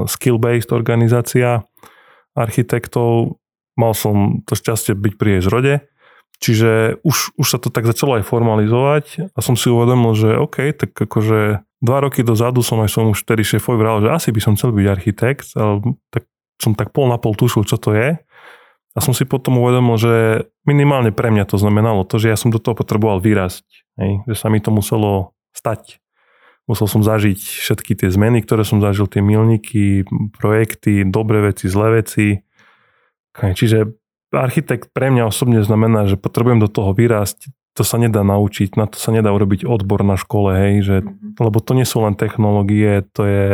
[0.06, 1.66] skill-based organizácia
[2.38, 3.42] architektov.
[3.74, 5.74] Mal som to šťastie byť pri jej zrode,
[6.38, 10.78] čiže už, už sa to tak začalo aj formalizovať a som si uvedomil, že OK,
[10.78, 14.40] tak akože dva roky dozadu som aj som už vtedy šéfovi vral, že asi by
[14.46, 16.30] som chcel byť architekt, ale tak
[16.62, 18.22] som tak pol na pol tušil, čo to je.
[18.94, 20.14] A som si potom uvedomil, že
[20.70, 23.66] minimálne pre mňa to znamenalo to, že ja som do toho potreboval vyrásť.
[23.98, 26.03] Hej, že sa mi to muselo stať
[26.68, 30.08] musel som zažiť všetky tie zmeny, ktoré som zažil, tie milníky,
[30.40, 32.40] projekty, dobré veci, zlé veci.
[33.36, 33.92] Čiže
[34.32, 38.86] architekt pre mňa osobne znamená, že potrebujem do toho vyrásť, to sa nedá naučiť, na
[38.86, 41.42] to sa nedá urobiť odbor na škole, hej, že, mm-hmm.
[41.42, 43.48] lebo to nie sú len technológie, to je,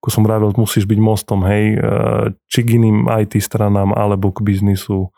[0.00, 1.78] ako som vravil, musíš byť mostom, hej, e,
[2.48, 5.12] či k iným IT stranám, alebo k biznisu.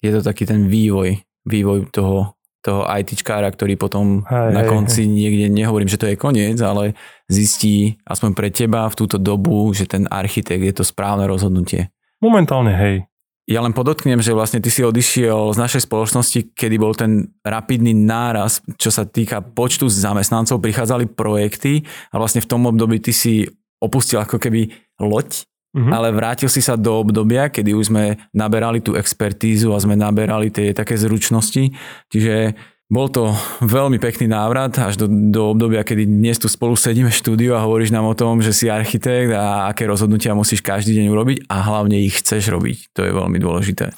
[0.00, 5.10] Je to taký ten vývoj, vývoj toho toho ITčkára, ktorý potom hej, na konci hej.
[5.10, 6.94] niekde, nehovorím, že to je koniec, ale
[7.26, 11.90] zistí aspoň pre teba v túto dobu, že ten architekt je to správne rozhodnutie.
[12.22, 13.10] Momentálne hej.
[13.50, 17.90] Ja len podotknem, že vlastne ty si odišiel z našej spoločnosti, kedy bol ten rapidný
[17.90, 21.82] náraz, čo sa týka počtu zamestnancov, prichádzali projekty
[22.14, 23.42] a vlastne v tom období ty si
[23.82, 24.70] opustil ako keby
[25.02, 25.42] loď
[25.72, 25.92] Mm-hmm.
[25.92, 30.52] Ale vrátil si sa do obdobia, kedy už sme naberali tú expertízu a sme naberali
[30.52, 31.72] tie také zručnosti.
[32.12, 32.52] Čiže
[32.92, 33.32] bol to
[33.64, 37.64] veľmi pekný návrat až do, do obdobia, kedy dnes tu spolu sedíme v štúdiu a
[37.64, 41.56] hovoríš nám o tom, že si architekt a aké rozhodnutia musíš každý deň urobiť a
[41.64, 42.92] hlavne ich chceš robiť.
[42.92, 43.96] To je veľmi dôležité.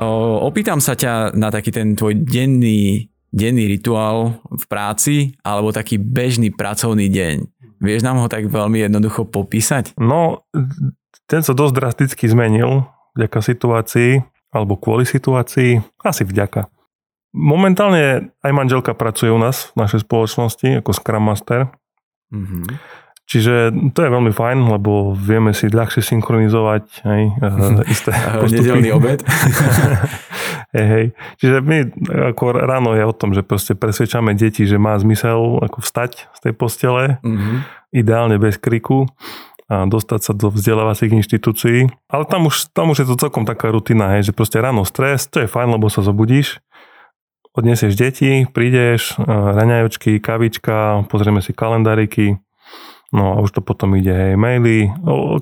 [0.00, 6.00] O, opýtam sa ťa na taký ten tvoj denný, denný rituál v práci alebo taký
[6.00, 7.61] bežný pracovný deň.
[7.82, 9.98] Vieš nám ho tak veľmi jednoducho popísať?
[9.98, 10.46] No,
[11.26, 12.86] ten sa dosť drasticky zmenil
[13.18, 14.22] vďaka situácii,
[14.54, 16.70] alebo kvôli situácii, asi vďaka.
[17.34, 21.72] Momentálne aj manželka pracuje u nás v našej spoločnosti ako Scrum Master.
[22.30, 22.64] Mm-hmm.
[23.22, 27.22] Čiže to je veľmi fajn, lebo vieme si ľahšie synchronizovať hej,
[27.94, 28.60] isté postupy.
[28.60, 29.22] Nedelný obed.
[30.76, 31.06] hej, hej.
[31.38, 31.78] Čiže my
[32.34, 36.38] ako ráno je o tom, že proste presvedčame deti, že má zmysel ako vstať z
[36.42, 37.56] tej postele, mm-hmm.
[37.94, 39.06] ideálne bez kriku
[39.72, 41.88] a dostať sa do vzdelávacích inštitúcií.
[42.12, 45.24] Ale tam už, tam už je to celkom taká rutina, hej, že proste ráno stres,
[45.30, 46.60] to je fajn, lebo sa zobudíš,
[47.56, 52.36] odnesieš deti, prídeš, raňajočky, kavička, pozrieme si kalendáriky,
[53.12, 54.90] no a už to potom ide, hej, maily,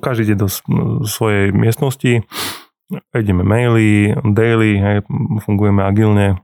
[0.03, 0.47] každý ide do
[1.07, 2.27] svojej miestnosti,
[3.15, 4.97] ideme maily, daily, hej,
[5.47, 6.43] fungujeme agilne,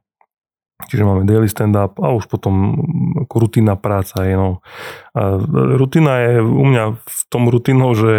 [0.87, 2.79] čiže máme daily stand-up a už potom
[3.27, 4.23] ako rutinná práca.
[4.23, 4.63] Je, no.
[5.11, 5.35] A
[5.75, 8.15] rutina je u mňa v tom rutinou, že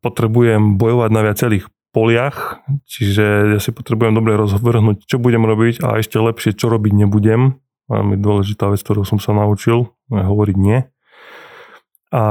[0.00, 2.58] potrebujem bojovať na viacerých poliach,
[2.90, 7.62] čiže ja si potrebujem dobre rozvrhnúť, čo budem robiť a ešte lepšie, čo robiť nebudem.
[7.86, 10.88] Veľmi dôležitá vec, ktorú som sa naučil, hovoriť nie.
[12.14, 12.22] A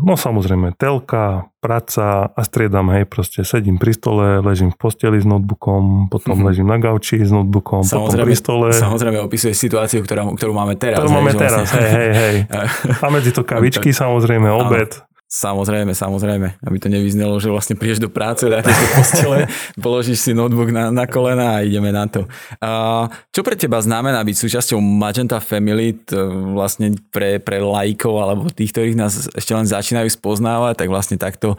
[0.00, 5.28] no samozrejme, telka, práca a striedam, hej, proste sedím pri stole, ležím v posteli s
[5.28, 6.48] notebookom, potom mm-hmm.
[6.48, 8.66] ležím na gauči s notebookom, samozrejme, potom pri stole.
[8.72, 11.04] Samozrejme opisuje situáciu, ktorú, ktorú máme teraz.
[11.04, 11.84] Ktorú máme teraz, vlastne.
[11.84, 12.36] hej, hej, hej.
[13.04, 15.04] A medzi to kavičky, samozrejme, obed.
[15.30, 19.46] Samozrejme, samozrejme, aby to nevyznelo, že vlastne prídeš do práce, dáte do postele,
[19.78, 22.26] položíš si notebook na, na kolena a ideme na to.
[22.58, 28.50] A čo pre teba znamená byť súčasťou Magenta Family, to vlastne pre, pre lajkov alebo
[28.50, 31.54] tých, ktorých nás ešte len začínajú spoznávať, tak vlastne takto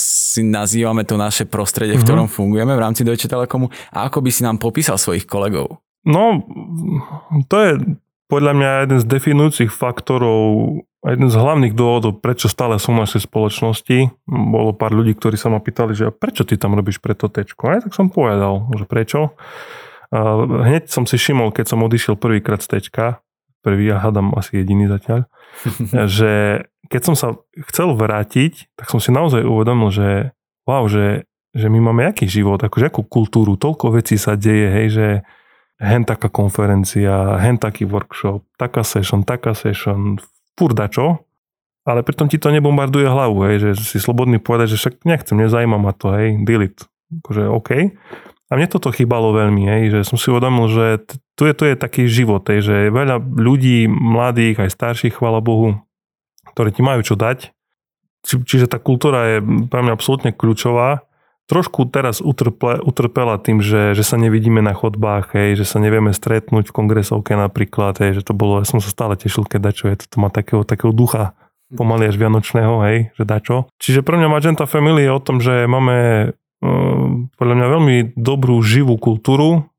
[0.00, 2.06] si nazývame to naše prostredie, v mhm.
[2.08, 3.68] ktorom fungujeme v rámci Deutsche Telekomu.
[3.92, 5.84] A ako by si nám popísal svojich kolegov?
[6.08, 6.40] No,
[7.52, 7.72] to je
[8.32, 10.40] podľa mňa jeden z definujúcich faktorov
[11.06, 15.38] A jeden z hlavných dôvodov, prečo stále som v našej spoločnosti, bolo pár ľudí, ktorí
[15.38, 17.70] sa ma pýtali, že prečo ty tam robíš pre to tečko?
[17.70, 19.38] A ja tak som povedal, že prečo.
[20.10, 23.22] A hneď som si všimol, keď som odišiel prvýkrát z tečka,
[23.62, 25.30] prvý a hádam asi jediný zatiaľ,
[26.18, 27.28] že keď som sa
[27.70, 30.34] chcel vrátiť, tak som si naozaj uvedomil, že
[30.66, 34.86] wow, že, že my máme aký život, akože akú kultúru, toľko vecí sa deje, hej,
[34.90, 35.06] že
[35.78, 40.18] hen taká konferencia, hen taký workshop, taká session, taká session,
[40.56, 41.22] furda čo,
[41.86, 45.78] ale pritom ti to nebombarduje hlavu, hej, že si slobodný povedať, že však nechcem, nezajíma
[45.78, 46.90] ma to, hej, delete.
[47.22, 47.70] Akože OK.
[48.46, 50.86] A mne toto chýbalo veľmi, hej, že som si uvedomil, že
[51.38, 55.78] tu je, tu je taký život, hej, že veľa ľudí, mladých, aj starších, chvála Bohu,
[56.50, 57.54] ktorí ti majú čo dať.
[58.26, 61.05] Či, čiže tá kultúra je pre mňa absolútne kľúčová.
[61.46, 66.10] Trošku teraz utrple, utrpela tým, že, že sa nevidíme na chodbách, hej, že sa nevieme
[66.10, 69.84] stretnúť v kongresovke napríklad, hej, že to bolo, ja som sa stále tešil, keď dačo
[69.86, 71.38] je, to má takého, takého ducha
[71.70, 73.70] pomaly až vianočného, hej, že dačo.
[73.78, 77.06] Čiže pre mňa Magenta Family je o tom, že máme uh,
[77.38, 79.70] podľa mňa veľmi dobrú živú kultúru,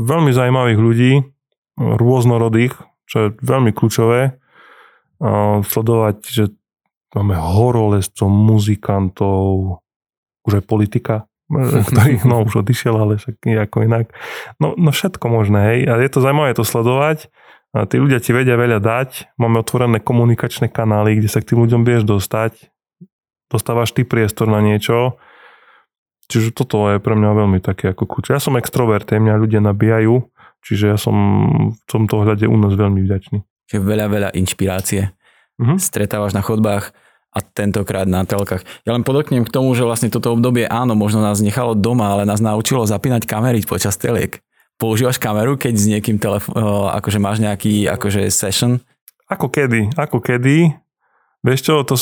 [0.00, 1.12] veľmi zaujímavých ľudí,
[1.76, 4.40] rôznorodých, čo je veľmi kľúčové.
[5.20, 6.44] Uh, sledovať, že
[7.12, 9.83] máme horolezcov, muzikantov,
[10.44, 11.14] už aj politika,
[11.48, 14.12] ktorý no, už odišiel, ale však ako inak.
[14.60, 15.78] No, no všetko možné, hej.
[15.88, 17.28] A je to zaujímavé to sledovať.
[17.74, 19.34] A tí ľudia ti vedia veľa dať.
[19.34, 22.70] Máme otvorené komunikačné kanály, kde sa k tým ľuďom vieš dostať.
[23.50, 25.18] Dostávaš ty priestor na niečo.
[26.30, 28.32] Čiže toto je pre mňa veľmi také ako kľúč.
[28.32, 30.24] Ja som extrovert, mňa ľudia nabíjajú,
[30.64, 31.14] čiže ja som
[31.76, 33.44] v tomto ohľade u nás veľmi vďačný.
[33.68, 35.12] Čiže veľa, veľa inšpirácie.
[35.60, 35.76] Uh-huh.
[35.76, 36.96] Stretávaš na chodbách,
[37.34, 38.62] a tentokrát na telkách.
[38.86, 42.22] Ja len podoknem k tomu, že vlastne toto obdobie áno, možno nás nechalo doma, ale
[42.22, 44.38] nás naučilo zapínať kamery počas teliek.
[44.78, 46.54] Používaš kameru, keď s niekým telefón,
[46.94, 48.78] akože máš nejaký akože session?
[49.26, 50.70] Ako kedy, ako kedy.
[51.44, 52.00] Vieš čo, to,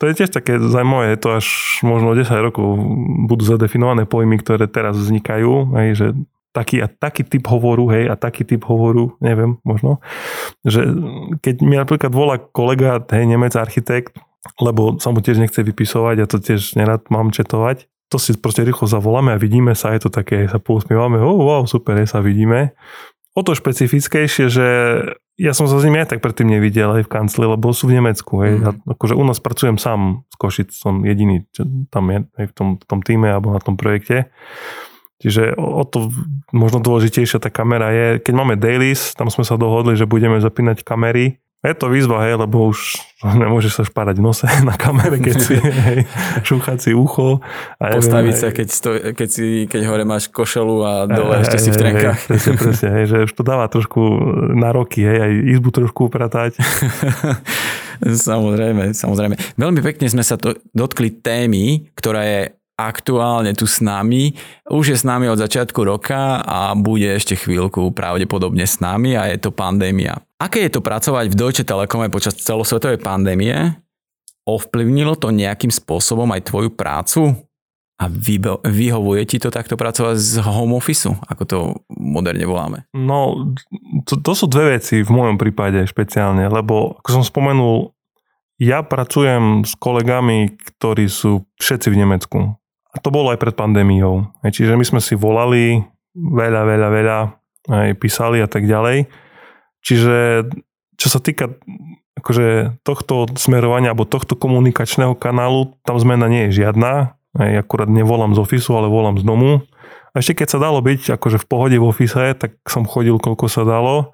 [0.00, 1.46] to je tiež také zaujímavé, je to až
[1.84, 2.80] možno 10 rokov
[3.28, 6.06] budú zadefinované pojmy, ktoré teraz vznikajú, hej, že
[6.56, 10.00] taký a taký typ hovoru, hej, a taký typ hovoru, neviem, možno,
[10.64, 10.82] že
[11.44, 14.16] keď mi napríklad volá kolega, hej, Nemec architekt,
[14.60, 17.88] lebo sa mu tiež nechce vypisovať a to tiež nerad mám četovať.
[18.10, 21.62] To si proste rýchlo zavoláme a vidíme sa, je to také, sa pousmievame, oh wow,
[21.68, 22.74] super, je sa vidíme.
[23.38, 24.66] O to špecifickejšie, že
[25.40, 27.96] ja som sa s nimi aj tak predtým nevidel aj v kancli, lebo sú v
[27.96, 28.42] Nemecku.
[28.42, 28.52] Hej.
[28.58, 28.62] Mm.
[28.66, 32.52] Ja, akože u nás pracujem sám z Košic, som jediný, čo tam je hej, v,
[32.52, 34.28] tom, v tom týme alebo na tom projekte.
[35.20, 36.12] Čiže o to
[36.52, 40.80] možno dôležitejšia tá kamera je, keď máme dailies, tam sme sa dohodli, že budeme zapínať
[40.84, 42.96] kamery je to výzva, hej, lebo už
[43.42, 45.54] nemôžeš sa špárať v nose na kamere, keď si
[45.88, 45.98] hej,
[46.44, 47.44] šúchať si ucho.
[47.76, 51.44] A Postaviť neviem, sa, keď, stoj, keď, si, keď hore máš košelu a dole hej,
[51.44, 52.18] ešte hej, si v trenkách.
[52.18, 54.00] Hej, presne, presne, hej, že už to dáva trošku
[54.56, 56.56] na roky, hej, aj izbu trošku upratať.
[58.30, 59.36] samozrejme, samozrejme.
[59.60, 62.40] Veľmi pekne sme sa to dotkli témy, ktorá je
[62.88, 64.32] aktuálne tu s nami.
[64.70, 69.28] Už je s nami od začiatku roka a bude ešte chvíľku pravdepodobne s nami a
[69.28, 70.22] je to pandémia.
[70.40, 73.76] Aké je to pracovať v Deutsche Telekome počas celosvetovej pandémie?
[74.48, 77.36] Ovplyvnilo to nejakým spôsobom aj tvoju prácu?
[78.00, 78.08] A
[78.64, 81.58] vyhovuje ti to takto pracovať z home office, ako to
[81.92, 82.88] moderne voláme?
[82.96, 83.52] No,
[84.08, 87.92] to, to sú dve veci v mojom prípade špeciálne, lebo ako som spomenul,
[88.56, 92.59] ja pracujem s kolegami, ktorí sú všetci v Nemecku.
[92.90, 94.26] A to bolo aj pred pandémiou.
[94.42, 95.78] Čiže my sme si volali
[96.14, 97.18] veľa, veľa, veľa,
[97.70, 99.06] aj písali a tak ďalej.
[99.80, 100.48] Čiže
[100.98, 101.54] čo sa týka
[102.20, 107.16] akože tohto smerovania alebo tohto komunikačného kanálu, tam zmena nie je žiadna.
[107.38, 109.64] Aj akurát nevolám z ofisu, ale volám z domu.
[110.10, 113.46] A ešte keď sa dalo byť akože v pohode v ofise, tak som chodil koľko
[113.46, 114.10] sa dalo.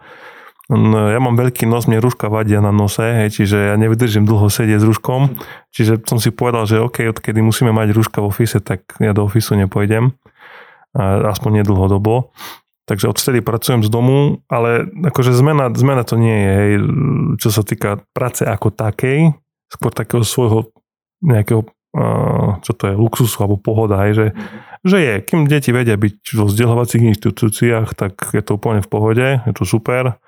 [0.66, 4.83] Ja mám veľký nos, mne rúška vadia na nose, hej, čiže ja nevydržím dlho sedieť
[4.83, 5.38] s rúškom.
[5.70, 9.31] Čiže som si povedal, že OK, odkedy musíme mať rúška v ofise, tak ja do
[9.31, 10.18] ofisu nepôjdem.
[10.99, 12.34] A aspoň nedlhodobo.
[12.90, 16.72] Takže odvtedy pracujem z domu, ale akože zmena, zmena to nie je, hej,
[17.38, 19.38] čo sa týka práce ako takej,
[19.70, 20.74] skôr takého svojho
[21.22, 21.62] nejakého,
[22.62, 24.26] čo to je, luxusu alebo pohoda, hej, že,
[24.82, 29.26] že je, kým deti vedia byť vo vzdelávacích inštitúciách, tak je to úplne v pohode,
[29.47, 30.18] je to super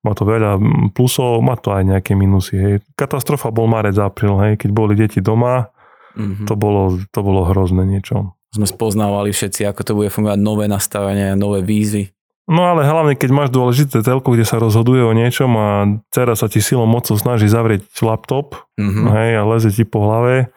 [0.00, 0.56] má to veľa
[0.96, 2.56] plusov, má to aj nejaké minusy.
[2.56, 2.74] Hej.
[2.96, 5.68] Katastrofa bol marec, apríl, hej, keď boli deti doma,
[6.16, 6.48] mm-hmm.
[6.48, 8.32] to, bolo, to bolo hrozné niečo.
[8.50, 12.10] Sme spoznávali všetci, ako to bude fungovať, nové nastavenie, nové výzvy.
[12.50, 15.68] No ale hlavne, keď máš dôležité telko, kde sa rozhoduje o niečom a
[16.10, 19.06] dcera sa ti silou mocou snaží zavrieť laptop mm-hmm.
[19.06, 20.50] hej, a leze ti po hlave,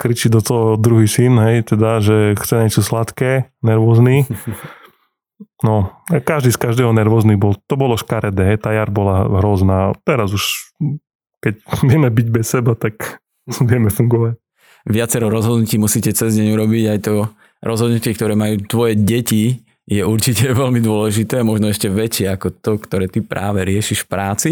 [0.00, 4.24] kričí do toho druhý syn, hej, teda, že chce niečo sladké, nervózny.
[5.64, 7.56] No, každý z každého nervózny bol.
[7.68, 9.96] To bolo škaredé, tá jar bola hrozná.
[10.04, 10.44] Teraz už,
[11.40, 11.54] keď
[11.88, 13.22] vieme byť bez seba, tak
[13.70, 14.36] vieme fungovať.
[14.86, 17.14] Viacero rozhodnutí musíte cez deň urobiť, aj to
[17.64, 23.06] rozhodnutie, ktoré majú tvoje deti, je určite veľmi dôležité, možno ešte väčšie ako to, ktoré
[23.08, 24.50] ty práve riešiš v práci.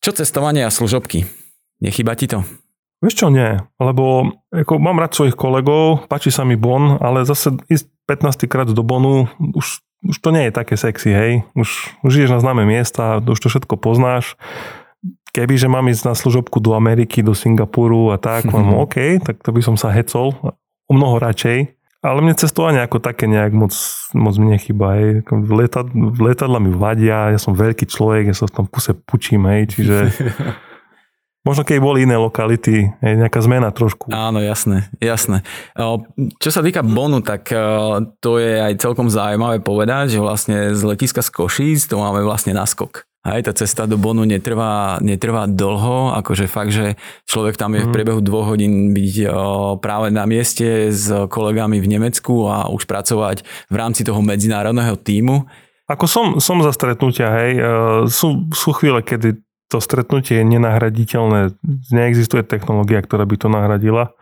[0.00, 1.24] Čo cestovanie a služobky?
[1.80, 2.44] Nechyba ti to?
[3.04, 7.52] Vieš čo, nie, lebo ako, mám rád svojich kolegov, páči sa mi Bon, ale zase
[7.68, 11.32] ísť 15 krát do Bonu, už, už to nie je také sexy, hej.
[11.56, 14.36] Už, už ideš na známe miesta, už to všetko poznáš.
[15.34, 18.54] Keby, že mám ísť na služobku do Ameriky, do Singapuru a tak, mm-hmm.
[18.54, 20.36] mám OK, tak to by som sa hecol
[20.86, 21.74] o mnoho radšej.
[22.04, 23.72] Ale mne cestovanie ako také nejak moc,
[24.12, 25.00] moc mi nechýba.
[25.00, 25.24] Hej.
[25.48, 25.88] Letad,
[26.20, 29.96] letadla mi vadia, ja som veľký človek, ja sa v tom kuse pučím, hej, čiže
[31.44, 34.08] Možno keď boli iné lokality, hej, nejaká zmena trošku.
[34.08, 35.44] Áno, jasné, jasné.
[36.40, 37.52] Čo sa týka Bonu, tak
[38.24, 42.56] to je aj celkom zaujímavé povedať, že vlastne z letiska z Košíc to máme vlastne
[42.56, 43.04] naskok.
[43.24, 46.96] Aj tá cesta do Bonu netrvá, netrvá dlho, akože fakt, že
[47.28, 47.94] človek tam je v mhm.
[47.96, 49.28] priebehu dvoch hodín byť
[49.84, 55.44] práve na mieste s kolegami v Nemecku a už pracovať v rámci toho medzinárodného týmu.
[55.84, 57.62] Ako som, som za stretnutia, hej, e,
[58.08, 59.43] sú, sú chvíle, kedy
[59.74, 61.58] to stretnutie je nenahraditeľné,
[61.90, 64.14] neexistuje technológia, ktorá by to nahradila.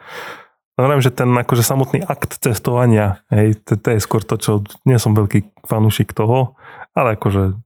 [0.81, 4.97] Znamenám, že ten akože samotný akt cestovania, hej, to, to je skôr to, čo nie
[4.97, 6.57] som veľký fanúšik toho,
[6.97, 7.61] ale akože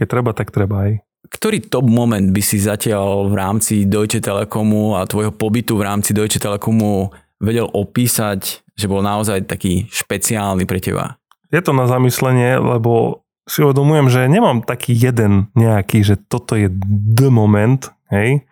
[0.00, 0.92] keď treba, tak treba aj.
[1.28, 6.16] Ktorý top moment by si zatiaľ v rámci Deutsche Telekomu a tvojho pobytu v rámci
[6.16, 11.20] Deutsche Telekomu vedel opísať, že bol naozaj taký špeciálny pre teba?
[11.52, 16.66] Je to na zamyslenie, lebo si uvedomujem, že nemám taký jeden nejaký, že toto je
[17.14, 18.42] the moment, hej,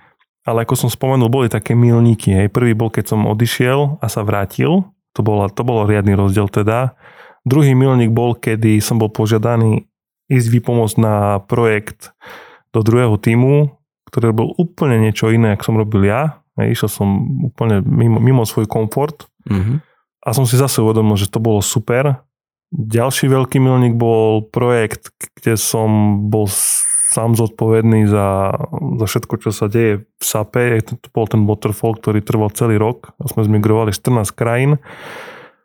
[0.47, 2.47] ale ako som spomenul, boli také milníky, hej.
[2.53, 4.87] Prvý bol, keď som odišiel a sa vrátil,
[5.17, 6.95] to, bola, to bolo riadny rozdiel teda.
[7.43, 9.89] Druhý milník bol, kedy som bol požiadaný
[10.29, 12.13] ísť vypomôcť na projekt
[12.73, 13.73] do druhého týmu,
[14.09, 16.45] ktorý bol úplne niečo iné, ako som robil ja.
[16.55, 17.09] Išiel som
[17.51, 19.77] úplne mimo, mimo svoj komfort mm-hmm.
[20.23, 22.23] a som si zase uvedomil, že to bolo super.
[22.75, 26.51] Ďalší veľký milník bol projekt, kde som bol
[27.15, 28.51] sám zodpovedný za,
[28.99, 30.83] za všetko, čo sa deje v SAPE.
[30.83, 34.83] To bol ten waterfall, ktorý trval celý rok a sme zmigrovali 14 krajín.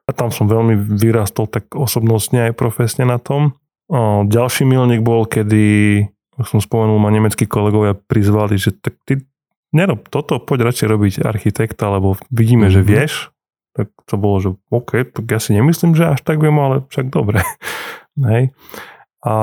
[0.05, 3.57] A tam som veľmi vyrastol tak osobnostne aj profesne na tom.
[3.89, 6.05] O, ďalší milník bol, kedy,
[6.37, 9.25] ako som spomenul, ma nemeckí kolegovia prizvali, že tak ty
[9.73, 12.77] nerob toto, poď radšej robiť architekta, lebo vidíme, mm-hmm.
[12.77, 12.89] že mhm.
[12.89, 13.13] vieš.
[13.77, 17.13] Tak to bolo, že OK, tak ja si nemyslím, že až tak viem, ale však
[17.13, 17.41] dobre.
[18.29, 18.51] Hej.
[19.23, 19.33] A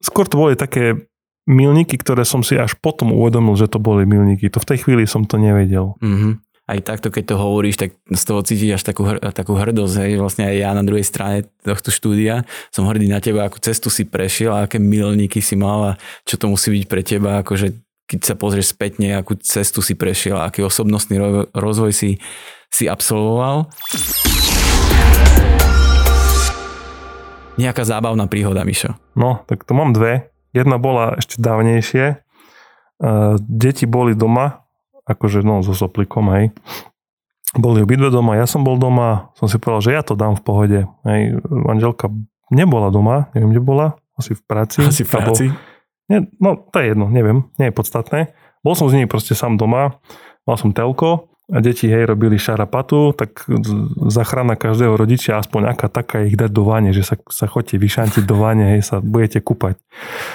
[0.00, 1.08] skôr to boli také
[1.48, 4.52] milníky, ktoré som si až potom uvedomil, že to boli milníky.
[4.52, 5.96] To v tej chvíli som to nevedel.
[6.04, 9.94] Mm-hmm aj takto, keď to hovoríš, tak z toho cítiš až takú, takú hrdosť.
[10.04, 10.12] Hej.
[10.20, 14.04] Vlastne aj ja na druhej strane tohto štúdia som hrdý na teba, akú cestu si
[14.04, 15.98] prešiel a aké milníky si mal a
[16.28, 17.72] čo to musí byť pre teba, akože
[18.08, 21.20] keď sa pozrieš spätne, akú cestu si prešiel, aký osobnostný
[21.52, 22.16] rozvoj si,
[22.72, 23.68] si absolvoval.
[27.60, 28.96] Nejaká zábavná príhoda, Mišo?
[29.12, 30.32] No, tak to mám dve.
[30.56, 32.24] Jedna bola ešte dávnejšie.
[33.44, 34.64] Deti boli doma
[35.08, 36.52] akože no so soplikom, hej.
[37.56, 40.42] Boli obidve doma, ja som bol doma, som si povedal, že ja to dám v
[40.44, 40.80] pohode.
[41.08, 41.40] Hej.
[41.48, 42.12] Manželka
[42.52, 44.84] nebola doma, neviem, kde bola, asi v práci.
[44.84, 45.44] Asi v práci?
[45.48, 45.67] Alebo,
[46.08, 48.20] nie, no to je jedno, neviem, nie je podstatné.
[48.64, 50.00] Bol som z nej proste sám doma,
[50.48, 53.48] mal som telko a deti hej robili šarapatu, tak
[54.12, 58.24] zachrana každého rodičia aspoň aká taká ich dať do vane, že sa, sa chodte vyšantiť
[58.28, 59.80] do vane, hej, sa budete kúpať.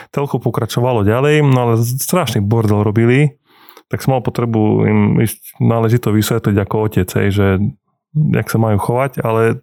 [0.10, 3.38] Telko pokračovalo ďalej, no ale strašný bordel robili,
[3.94, 7.46] tak som mal potrebu im ísť náležito vysvetliť ako otec, hej, že
[8.14, 9.62] jak sa majú chovať, ale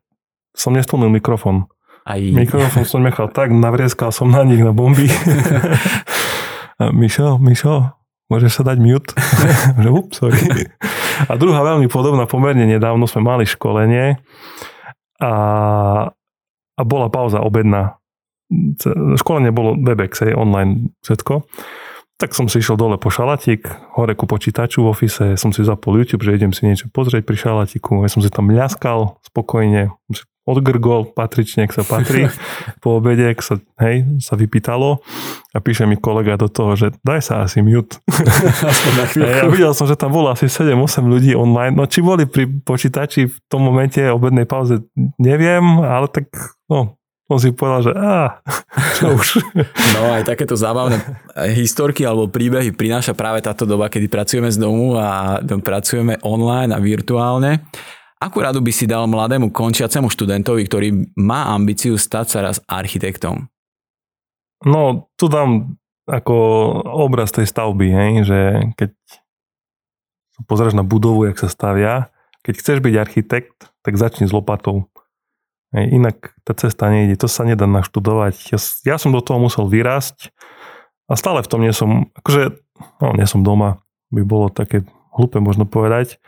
[0.55, 1.67] som nestlmil mikrofón.
[2.11, 2.19] Aj.
[2.19, 5.07] Mikrofón som nechal tak, navrieskal som na nich na bomby.
[6.99, 7.95] Mišo, Mišo,
[8.27, 9.15] môžeš sa dať mute?
[10.01, 10.67] ups, sorry.
[11.31, 14.19] A druhá veľmi podobná, pomerne nedávno sme mali školenie
[15.23, 15.33] a,
[16.75, 18.03] a bola pauza obedná.
[19.15, 21.47] Školenie bolo Webex, online všetko.
[22.19, 25.97] Tak som si išiel dole po šalatík, hore ku počítaču v ofise, som si zapol
[25.97, 29.95] YouTube, že idem si niečo pozrieť pri šalatíku, ja som si tam ľaskal spokojne,
[30.49, 32.27] odgrgol patrične, ak sa patrí,
[32.83, 35.05] po obede, ak sa, hej, sa vypýtalo
[35.53, 38.01] a píše mi kolega do toho, že daj sa asi mute.
[39.21, 43.29] ja videl som, že tam bolo asi 7-8 ľudí online, no či boli pri počítači
[43.29, 44.81] v tom momente obednej pauze,
[45.21, 46.33] neviem, ale tak
[46.67, 48.43] no, on si povedal, že á,
[48.99, 49.29] čo už.
[49.95, 50.99] No aj takéto zábavné
[51.55, 56.83] historky alebo príbehy prináša práve táto doba, kedy pracujeme z domu a pracujeme online a
[56.83, 57.63] virtuálne.
[58.21, 63.49] Akú radu by si dal mladému končiacemu študentovi, ktorý má ambíciu stať sa raz architektom?
[64.61, 66.37] No, tu dám ako
[66.85, 68.41] obraz tej stavby, hej, že
[68.77, 68.93] keď
[70.45, 72.13] pozrieš na budovu, jak sa stavia,
[72.45, 74.85] keď chceš byť architekt, tak začni s lopatou.
[75.73, 78.53] Hej, inak tá cesta nejde, to sa nedá naštudovať.
[78.53, 80.29] Ja, ja som do toho musel vyrásť
[81.09, 82.53] a stále v tom nie som, akože,
[83.01, 83.81] no nie som doma,
[84.13, 84.85] by bolo také
[85.17, 86.21] hlúpe možno povedať.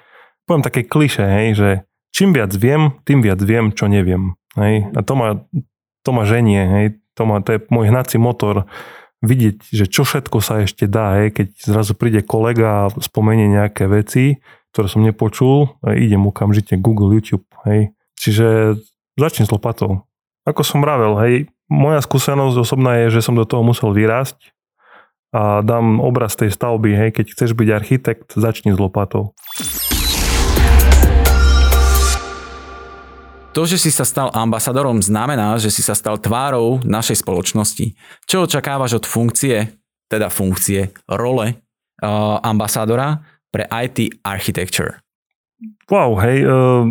[0.48, 1.68] Poviem také kliše, hej, že
[2.10, 4.34] čím viac viem, tým viac viem, čo neviem.
[4.58, 5.28] Hej, a to ma,
[6.04, 6.86] to ma ženie, hej,
[7.16, 8.68] to, ma, to je môj hnací motor,
[9.22, 13.86] vidieť, že čo všetko sa ešte dá, hej, keď zrazu príde kolega a spomenie nejaké
[13.86, 14.42] veci,
[14.74, 17.94] ktoré som nepočul, idem okamžite Google, YouTube, hej.
[18.18, 18.76] Čiže
[19.12, 20.08] Začni s lopatou.
[20.48, 21.34] Ako som vravel, hej,
[21.68, 24.56] moja skúsenosť osobná je, že som do toho musel vyrásť
[25.32, 29.36] a dám obraz tej stavby, hej, keď chceš byť architekt, začni s lopatou.
[33.52, 37.92] To, že si sa stal ambasadorom, znamená, že si sa stal tvárou našej spoločnosti.
[38.24, 39.76] Čo očakávaš od funkcie,
[40.08, 41.60] teda funkcie, role
[42.00, 43.20] uh, ambasádora
[43.52, 45.04] pre IT architecture?
[45.92, 46.88] Wow, hej, uh,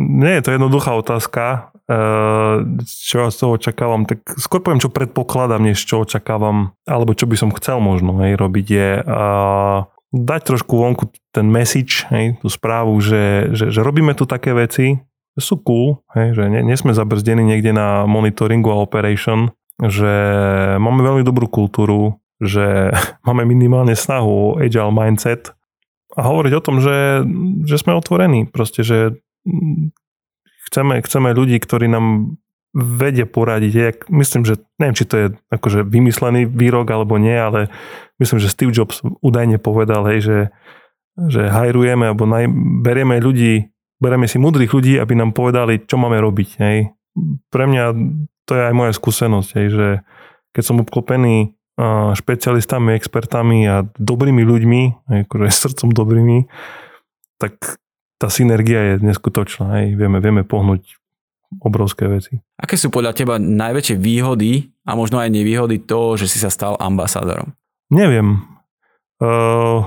[0.00, 4.08] nie je to jednoduchá otázka, eh, čo z toho očakávam.
[4.08, 8.40] Tak skôr poviem, čo predpokladám, než čo očakávam, alebo čo by som chcel možno hej,
[8.40, 9.84] robiť je uh,
[10.16, 14.98] dať trošku vonku ten message, hej, tú správu, že, že, že robíme tu také veci,
[15.38, 20.12] sú cool, hej, že nie, nie sme zabrzdení niekde na monitoringu a operation, že
[20.76, 22.90] máme veľmi dobrú kultúru, že
[23.26, 25.54] máme minimálne snahu o agile mindset
[26.18, 27.22] a hovoriť o tom, že,
[27.64, 29.14] že sme otvorení, proste, že
[30.66, 32.36] chceme, chceme ľudí, ktorí nám
[32.74, 33.72] vedia poradiť.
[33.74, 37.70] Ja myslím, že neviem, či to je akože vymyslený výrok alebo nie, ale
[38.22, 40.38] myslím, že Steve Jobs údajne povedal, hej, že,
[41.18, 42.46] že hajrujeme alebo naj,
[42.82, 43.69] berieme ľudí,
[44.00, 46.50] berieme si mudrých ľudí, aby nám povedali, čo máme robiť.
[46.58, 46.78] Hej.
[47.52, 47.84] Pre mňa
[48.48, 49.88] to je aj moja skúsenosť, hej, že
[50.50, 51.54] keď som obklopený
[52.18, 54.82] špecialistami, expertami a dobrými ľuďmi,
[55.28, 56.50] akože srdcom dobrými,
[57.40, 57.80] tak
[58.20, 59.80] tá synergia je neskutočná.
[59.80, 59.96] Hej.
[59.96, 61.00] Vieme, vieme pohnúť
[61.58, 62.38] obrovské veci.
[62.60, 66.78] Aké sú podľa teba najväčšie výhody a možno aj nevýhody toho, že si sa stal
[66.78, 67.56] ambasádorom?
[67.90, 68.44] Neviem.
[69.18, 69.82] Uh,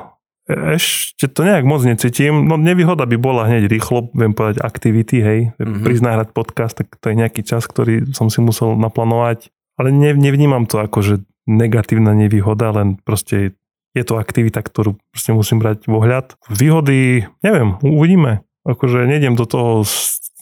[0.48, 2.48] ešte to nejak moc necítim.
[2.52, 5.40] No nevýhoda by bola hneď rýchlo, viem povedať aktivity, hej.
[5.56, 5.84] Mm-hmm.
[5.88, 9.48] Prísť nahrať podcast, tak to je nejaký čas, ktorý som si musel naplánovať.
[9.80, 11.16] Ale ne, nevnímam to ako, že
[11.48, 13.56] negatívna nevýhoda, len proste
[13.94, 16.36] je to aktivita, ktorú proste musím brať v ohľad.
[16.50, 18.44] Výhody, neviem, uvidíme.
[18.68, 19.88] Akože nejdem do toho,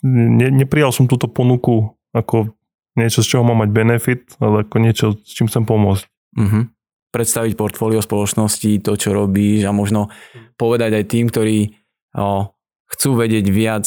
[0.06, 2.54] ne, neprijal som túto ponuku ako
[2.95, 6.04] niečo, z čoho mám mať benefit, ale ako niečo, s čím chcem pomôcť.
[6.38, 6.64] Mm-hmm.
[7.12, 10.07] Predstaviť portfólio spoločnosti, to, čo robíš a možno
[10.55, 11.76] povedať aj tým, ktorí
[12.16, 12.55] o,
[12.91, 13.86] chcú vedieť viac.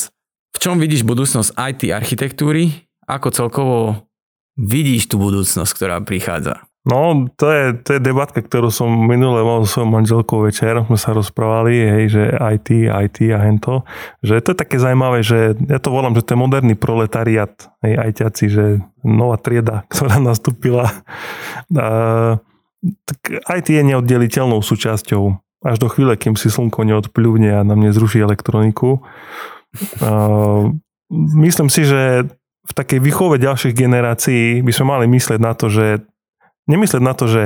[0.55, 2.87] V čom vidíš budúcnosť IT architektúry?
[3.09, 4.09] Ako celkovo
[4.57, 6.69] vidíš tú budúcnosť, ktorá prichádza?
[6.85, 11.01] No, to je, to je debatka, ktorú som minule mal so svojou manželkou večer, sme
[11.01, 13.89] sa rozprávali, hej, že IT, IT a hento,
[14.21, 17.97] že to je také zaujímavé, že ja to volám, že to je moderný proletariat, hej,
[18.13, 18.65] ITáci, že
[19.01, 20.93] nová trieda, ktorá nastúpila.
[21.73, 22.37] A,
[23.05, 25.23] tak IT je neoddeliteľnou súčasťou
[25.65, 29.01] až do chvíle, kým si slnko neodpľúvne a na mne zruší elektroniku.
[30.05, 30.69] A,
[31.41, 32.29] myslím si, že
[32.65, 36.05] v takej výchove ďalších generácií by sme mali myslieť na to, že
[36.69, 37.45] nemyslieť na to, že,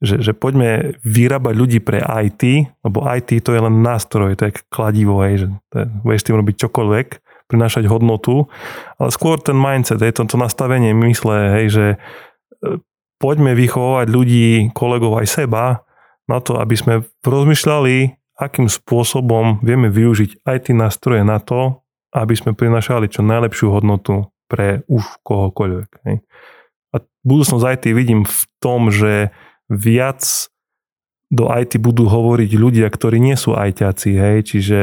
[0.00, 4.60] že, že poďme vyrábať ľudí pre IT, lebo IT to je len nástroj, to je
[4.68, 7.08] kladivo, hej, že to je, vieš tým robiť čokoľvek,
[7.48, 8.48] prinášať hodnotu,
[8.96, 11.84] ale skôr ten mindset, je to, to nastavenie mysle, hej, že
[13.22, 15.86] poďme vychovávať ľudí, kolegov aj seba
[16.26, 22.58] na to, aby sme rozmýšľali, akým spôsobom vieme využiť IT nástroje na to, aby sme
[22.58, 25.90] prinašali čo najlepšiu hodnotu pre už kohokoľvek.
[26.04, 26.16] Hej.
[26.92, 29.30] A budúcnosť IT vidím v tom, že
[29.70, 30.50] viac
[31.32, 34.80] do IT budú hovoriť ľudia, ktorí nie sú ITáci, hej, čiže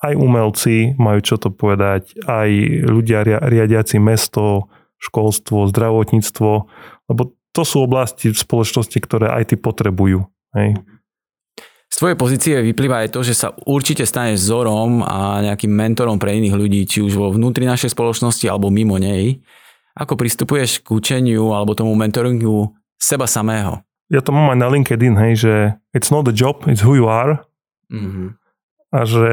[0.00, 2.48] aj umelci majú čo to povedať, aj
[2.88, 6.50] ľudia riadiaci mesto, školstvo, zdravotníctvo,
[7.12, 10.28] lebo to sú oblasti v spoločnosti, ktoré IT potrebujú.
[10.52, 10.76] Hej.
[11.88, 16.36] Z tvojej pozície vyplýva aj to, že sa určite staneš vzorom a nejakým mentorom pre
[16.36, 19.40] iných ľudí, či už vo vnútri našej spoločnosti alebo mimo nej.
[19.96, 23.80] Ako pristupuješ k učeniu alebo tomu mentoringu seba samého?
[24.12, 25.54] Ja to mám aj na LinkedIn, hej, že
[25.96, 27.40] it's not the job, it's who you are.
[27.88, 28.36] Mm-hmm.
[28.92, 29.26] A že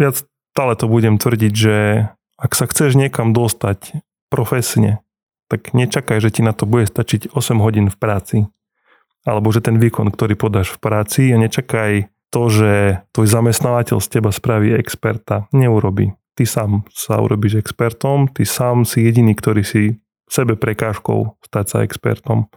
[0.00, 0.10] ja
[0.56, 2.08] stále to budem tvrdiť, že
[2.40, 4.00] ak sa chceš niekam dostať
[4.32, 5.03] profesne,
[5.50, 8.38] tak nečakaj, že ti na to bude stačiť 8 hodín v práci.
[9.24, 12.72] Alebo že ten výkon, ktorý podáš v práci a nečakaj to, že
[13.14, 15.48] tvoj zamestnávateľ z teba spraví experta.
[15.54, 21.66] Neurobi ty sám sa urobíš expertom, ty sám si jediný, ktorý si sebe prekážkou stať
[21.70, 22.50] sa expertom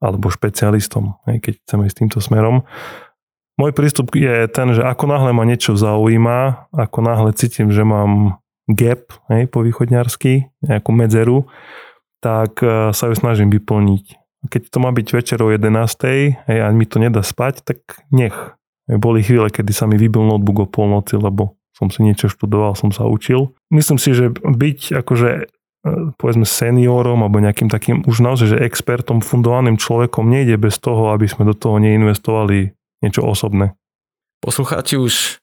[0.00, 2.64] alebo špecialistom, keď chceme ísť týmto smerom.
[3.60, 8.40] Môj prístup je ten, že ako náhle ma niečo zaujíma, ako náhle cítim, že mám
[8.64, 11.48] gap hej, po východňarsky, nejakú medzeru,
[12.20, 14.04] tak e, sa ju snažím vyplniť.
[14.48, 15.68] Keď to má byť večer o 11.
[16.48, 18.36] Hej, a mi to nedá spať, tak nech.
[18.88, 22.92] Boli chvíle, kedy sa mi vybil notebook o polnoci, lebo som si niečo študoval, som
[22.92, 23.56] sa učil.
[23.72, 25.44] Myslím si, že byť akože e,
[26.20, 31.24] povedzme seniorom alebo nejakým takým už naozaj, že expertom, fundovaným človekom nejde bez toho, aby
[31.24, 33.72] sme do toho neinvestovali niečo osobné.
[34.44, 35.39] Poslucháči už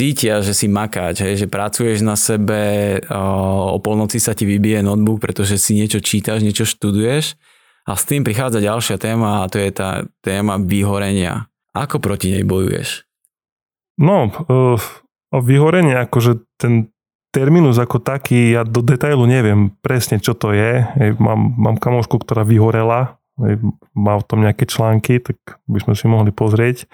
[0.00, 5.20] cítia, že si makáč, hej, že pracuješ na sebe, o polnoci sa ti vybije notebook,
[5.20, 7.36] pretože si niečo čítaš, niečo študuješ
[7.84, 11.52] a s tým prichádza ďalšia téma a to je tá téma vyhorenia.
[11.76, 13.04] Ako proti nej bojuješ?
[14.00, 14.32] No,
[15.28, 16.88] o vyhorenie, akože ten
[17.28, 20.80] terminus ako taký, ja do detailu neviem presne, čo to je.
[21.20, 23.20] Mám, mám kamošku, ktorá vyhorela,
[23.92, 26.88] má v tom nejaké články, tak by sme si mohli pozrieť.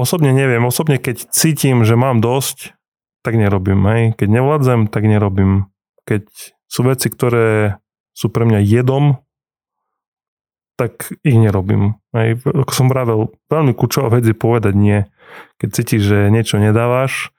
[0.00, 2.72] Osobne neviem, osobne keď cítim, že mám dosť,
[3.20, 3.84] tak nerobím.
[3.84, 4.02] Hej.
[4.16, 5.68] Keď nevládzem, tak nerobím.
[6.08, 6.24] Keď
[6.64, 7.76] sú veci, ktoré
[8.16, 9.20] sú pre mňa jedom,
[10.80, 12.00] tak ich nerobím.
[12.16, 12.40] Hej.
[12.48, 15.04] Ako som vravel, veľmi kľúčová vec je povedať nie.
[15.60, 17.36] Keď cítiš, že niečo nedávaš,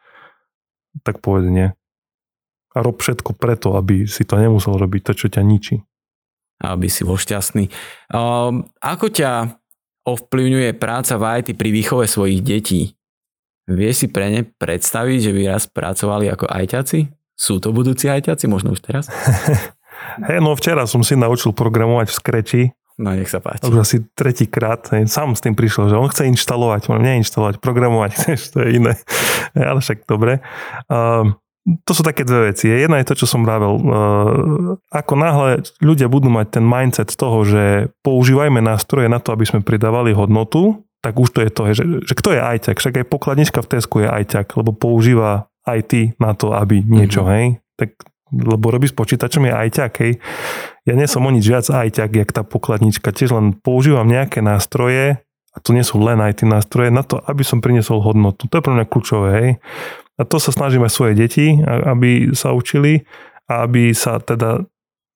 [1.01, 1.73] tak povedz nie.
[2.71, 5.81] A rob všetko preto, aby si to nemusel robiť, to, čo ťa ničí
[6.61, 7.67] aby si bol šťastný.
[8.13, 9.60] Ehm, ako ťa
[10.07, 12.81] ovplyvňuje práca v IT pri výchove svojich detí?
[13.69, 16.99] Vie si pre ne predstaviť, že by raz pracovali ako ajťaci?
[17.37, 19.07] Sú to budúci ajťaci, možno už teraz?
[20.27, 22.63] Hej, no včera som si naučil programovať v Scratchi.
[23.01, 23.65] No nech sa páči.
[23.65, 24.85] Už asi tretíkrát.
[25.09, 28.11] Sám s tým prišiel, že on chce inštalovať, on neinštalovať, programovať,
[28.53, 28.93] to je iné.
[29.57, 30.43] Ale však dobre.
[30.85, 32.65] Uh, to sú také dve veci.
[32.69, 33.77] Jedna je to, čo som vravel.
[33.77, 33.83] E,
[34.89, 39.61] ako náhle ľudia budú mať ten mindset toho, že používajme nástroje na to, aby sme
[39.61, 42.77] pridávali hodnotu, tak už to je to, že, že kto je ajťak?
[42.77, 47.37] Však aj pokladnička v Tesku je ajťak, lebo používa IT na to, aby niečo, mm-hmm.
[47.37, 47.45] hej?
[47.77, 47.89] Tak,
[48.33, 50.13] lebo robí s počítačom je ajťak, hej?
[50.85, 53.13] Ja nie som o nič viac ajťak, jak tá pokladnička.
[53.13, 55.21] Tiež len používam nejaké nástroje,
[55.51, 58.47] a to nie sú len IT nástroje, na to, aby som priniesol hodnotu.
[58.47, 59.49] To je pre mňa kľúčové, hej?
[60.15, 63.03] A to sa snažíme svoje deti, aby sa učili
[63.51, 64.63] a aby sa teda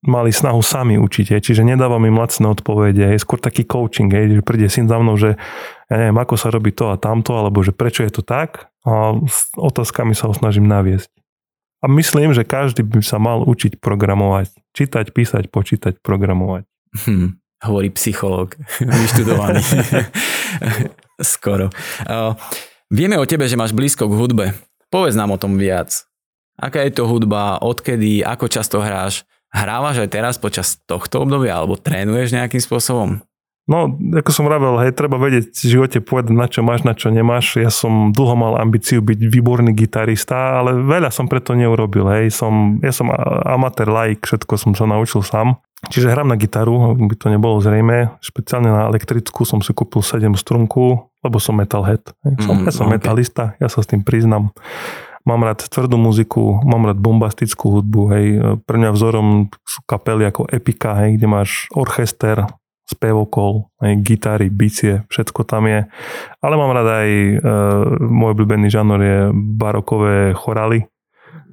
[0.06, 1.42] mali snahu sami učiť.
[1.42, 3.16] Čiže nedávam im lacné odpovede.
[3.16, 5.40] Je skôr taký coaching, je, že príde syn za mnou, že
[5.90, 8.70] ja neviem, ako sa robí to a tamto, alebo že prečo je to tak.
[8.86, 11.10] A s otázkami sa ho snažím naviesť.
[11.82, 14.54] A myslím, že každý by sa mal učiť programovať.
[14.74, 16.66] Čítať, písať, počítať, programovať.
[17.06, 18.56] Hm, hovorí psychológ,
[19.04, 19.62] vyštudovaný.
[21.36, 21.74] Skoro.
[22.06, 22.38] Uh,
[22.94, 24.46] vieme o tebe, že máš blízko k hudbe.
[24.94, 26.06] Povedz nám o tom viac.
[26.56, 29.28] Aká je to hudba, odkedy, ako často hráš?
[29.52, 33.24] Hrávaš aj teraz počas tohto obdobia alebo trénuješ nejakým spôsobom?
[33.66, 37.10] No, ako som vravel, hej, treba vedieť v živote povedať, na čo máš, na čo
[37.10, 37.58] nemáš.
[37.58, 42.06] Ja som dlho mal ambíciu byť výborný gitarista, ale veľa som preto neurobil.
[42.14, 42.38] Hej.
[42.38, 43.10] Som, ja som
[43.50, 45.58] amatér, laik, všetko som sa naučil sám.
[45.90, 48.18] Čiže hrám na gitaru, by to nebolo zrejme.
[48.22, 52.02] Špeciálne na elektrickú som si kúpil 7 strunku, lebo som metalhead.
[52.42, 52.96] Som, mm, ja som okay.
[52.98, 54.54] metalista, ja sa s tým priznam.
[55.26, 58.26] Mám rád tvrdú muziku, mám rád bombastickú hudbu, hej.
[58.62, 62.46] Pre mňa vzorom sú kapely ako Epika, hej, kde máš orchester,
[62.86, 65.90] spevokol, hej, gitary, bicie, všetko tam je.
[66.46, 67.36] Ale mám rád aj, e,
[68.06, 70.86] môj obľúbený žánor je barokové chorály,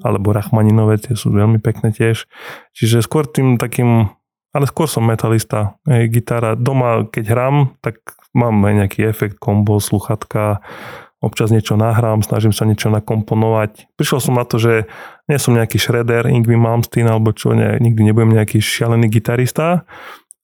[0.05, 2.29] alebo Rachmaninové, tie sú veľmi pekné tiež.
[2.77, 4.13] Čiže skôr tým takým
[4.53, 5.81] ale skôr som metalista.
[5.89, 8.01] Hej, gitara doma, keď hrám, tak
[8.37, 10.61] mám aj nejaký efekt, kombo, sluchatka,
[11.25, 13.95] občas niečo nahrám, snažím sa niečo nakomponovať.
[13.97, 14.91] Prišiel som na to, že
[15.31, 19.87] nie som nejaký shredder, Ingvi Malmsteen alebo čo, ne, nikdy nebudem nejaký šialený gitarista,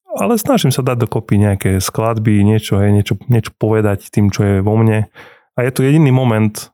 [0.09, 4.55] ale snažím sa dať dokopy nejaké skladby, niečo, hej, niečo, niečo povedať tým, čo je
[4.65, 5.05] vo mne.
[5.53, 6.73] A je to jediný moment,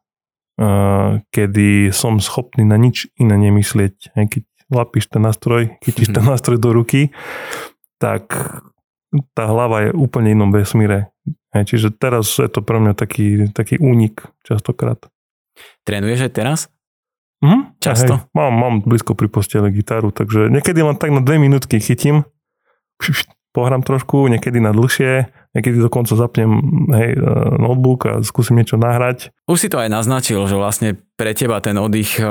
[0.62, 4.16] uh, kedy som schopný na nič iné nemyslieť.
[4.16, 4.44] Hej, keď
[4.76, 7.15] lapíš ten nástroj, chytíš ten nástroj do ruky,
[7.97, 8.28] tak
[9.32, 11.15] tá hlava je úplne inom vesmíre.
[11.55, 14.99] Čiže teraz je to pre mňa taký, taký únik častokrát.
[15.88, 16.59] Trénuješ aj teraz?
[17.39, 18.13] Mhm, Často?
[18.19, 22.28] Hej, mám, mám blízko pri postele gitaru, takže niekedy len tak na dve minútky chytím,
[23.55, 26.51] pohrám trošku, niekedy na dlhšie, niekedy dokonca zapnem
[26.91, 27.20] hej, e,
[27.58, 29.32] notebook a skúsim niečo nahrať.
[29.47, 32.28] Už si to aj naznačil, že vlastne pre teba ten oddych e,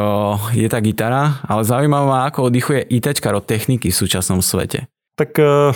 [0.52, 4.92] je tá gitara, ale zaujímavé ma, ako oddychuje ITčka od techniky v súčasnom svete.
[5.16, 5.72] Tak e,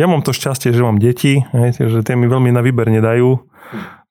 [0.00, 3.44] ja mám to šťastie, že mám deti, hej, že tie mi veľmi na výber nedajú.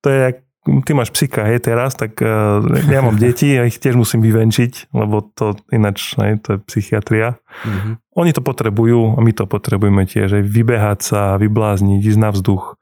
[0.05, 3.97] To je ty máš psika, hej, teraz, tak uh, ja mám deti a ich tiež
[3.97, 7.41] musím vyvenčiť, lebo to ináč, hej, to je psychiatria.
[7.65, 7.93] Mm-hmm.
[8.21, 12.77] Oni to potrebujú a my to potrebujeme tiež, hej, vybehať sa, vyblázniť, ísť na vzduch.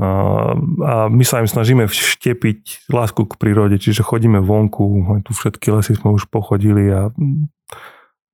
[0.00, 5.70] Uh, a my sa im snažíme vštepiť lásku k prírode, čiže chodíme vonku, tu všetky
[5.70, 7.12] lesy sme už pochodili a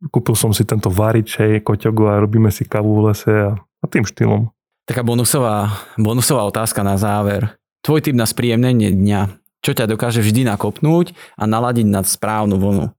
[0.08, 3.84] kúpil som si tento varič, hej, koťogu a robíme si kavu v lese a, a
[3.90, 4.48] tým štýlom.
[4.88, 7.57] Taká bonusová, bonusová otázka na záver.
[7.82, 9.20] Tvoj typ na spríjemnenie dňa.
[9.62, 12.94] Čo ťa dokáže vždy nakopnúť a naladiť na správnu vlnu?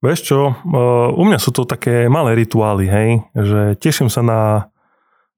[0.00, 0.56] Vieš čo,
[1.12, 4.40] u mňa sú to také malé rituály, hej, že teším sa na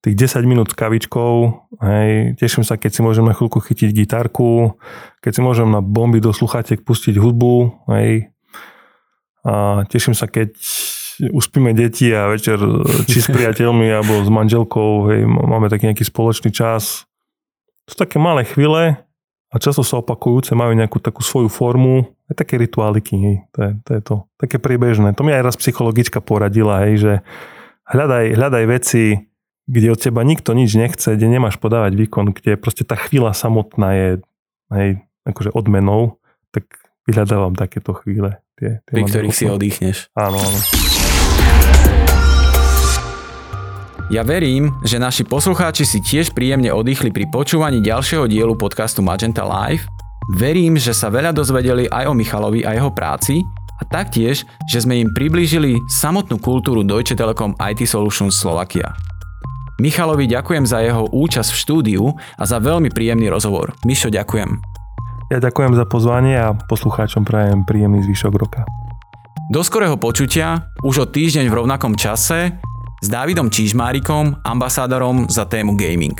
[0.06, 1.34] tých 10 minút s kavičkou,
[1.82, 4.78] hej, teším sa, keď si môžem na chvíľku chytiť gitarku,
[5.18, 7.54] keď si môžem na bomby do sluchatiek pustiť hudbu,
[7.90, 8.30] hej,
[9.42, 10.54] a teším sa, keď
[11.34, 12.62] uspíme deti a večer
[13.10, 17.02] či s priateľmi alebo s manželkou, hej, máme taký nejaký spoločný čas.
[17.86, 19.02] To sú také malé chvíle
[19.52, 23.70] a často sa opakujúce, majú nejakú takú svoju formu, aj také rituáliky, hej, to je,
[23.84, 25.12] to je to, také priebežné.
[25.12, 27.12] To mi aj raz psychologička poradila, hej, že
[27.84, 29.04] hľadaj, hľadaj veci,
[29.68, 33.88] kde od teba nikto nič nechce, kde nemáš podávať výkon, kde proste tá chvíľa samotná
[33.92, 34.08] je
[34.72, 34.90] hej,
[35.28, 36.16] akože odmenou,
[36.50, 36.66] tak
[37.06, 38.40] vyhľadávam takéto chvíle.
[38.56, 40.08] Tie, tie Pri ktorých si oddychneš.
[40.16, 40.58] Áno, áno.
[44.10, 49.46] Ja verím, že naši poslucháči si tiež príjemne oddychli pri počúvaní ďalšieho dielu podcastu Magenta
[49.46, 49.86] Live.
[50.34, 53.46] Verím, že sa veľa dozvedeli aj o Michalovi a jeho práci
[53.78, 58.90] a taktiež, že sme im priblížili samotnú kultúru Deutsche Telekom IT Solutions Slovakia.
[59.78, 62.04] Michalovi ďakujem za jeho účasť v štúdiu
[62.38, 63.70] a za veľmi príjemný rozhovor.
[63.86, 64.50] Mišo, ďakujem.
[65.30, 68.66] Ja ďakujem za pozvanie a poslucháčom prajem príjemný zvyšok roka.
[69.50, 72.62] Do skorého počutia, už o týždeň v rovnakom čase,
[73.02, 76.14] s Dávidom Čižmárikom, ambasádorom za tému gaming.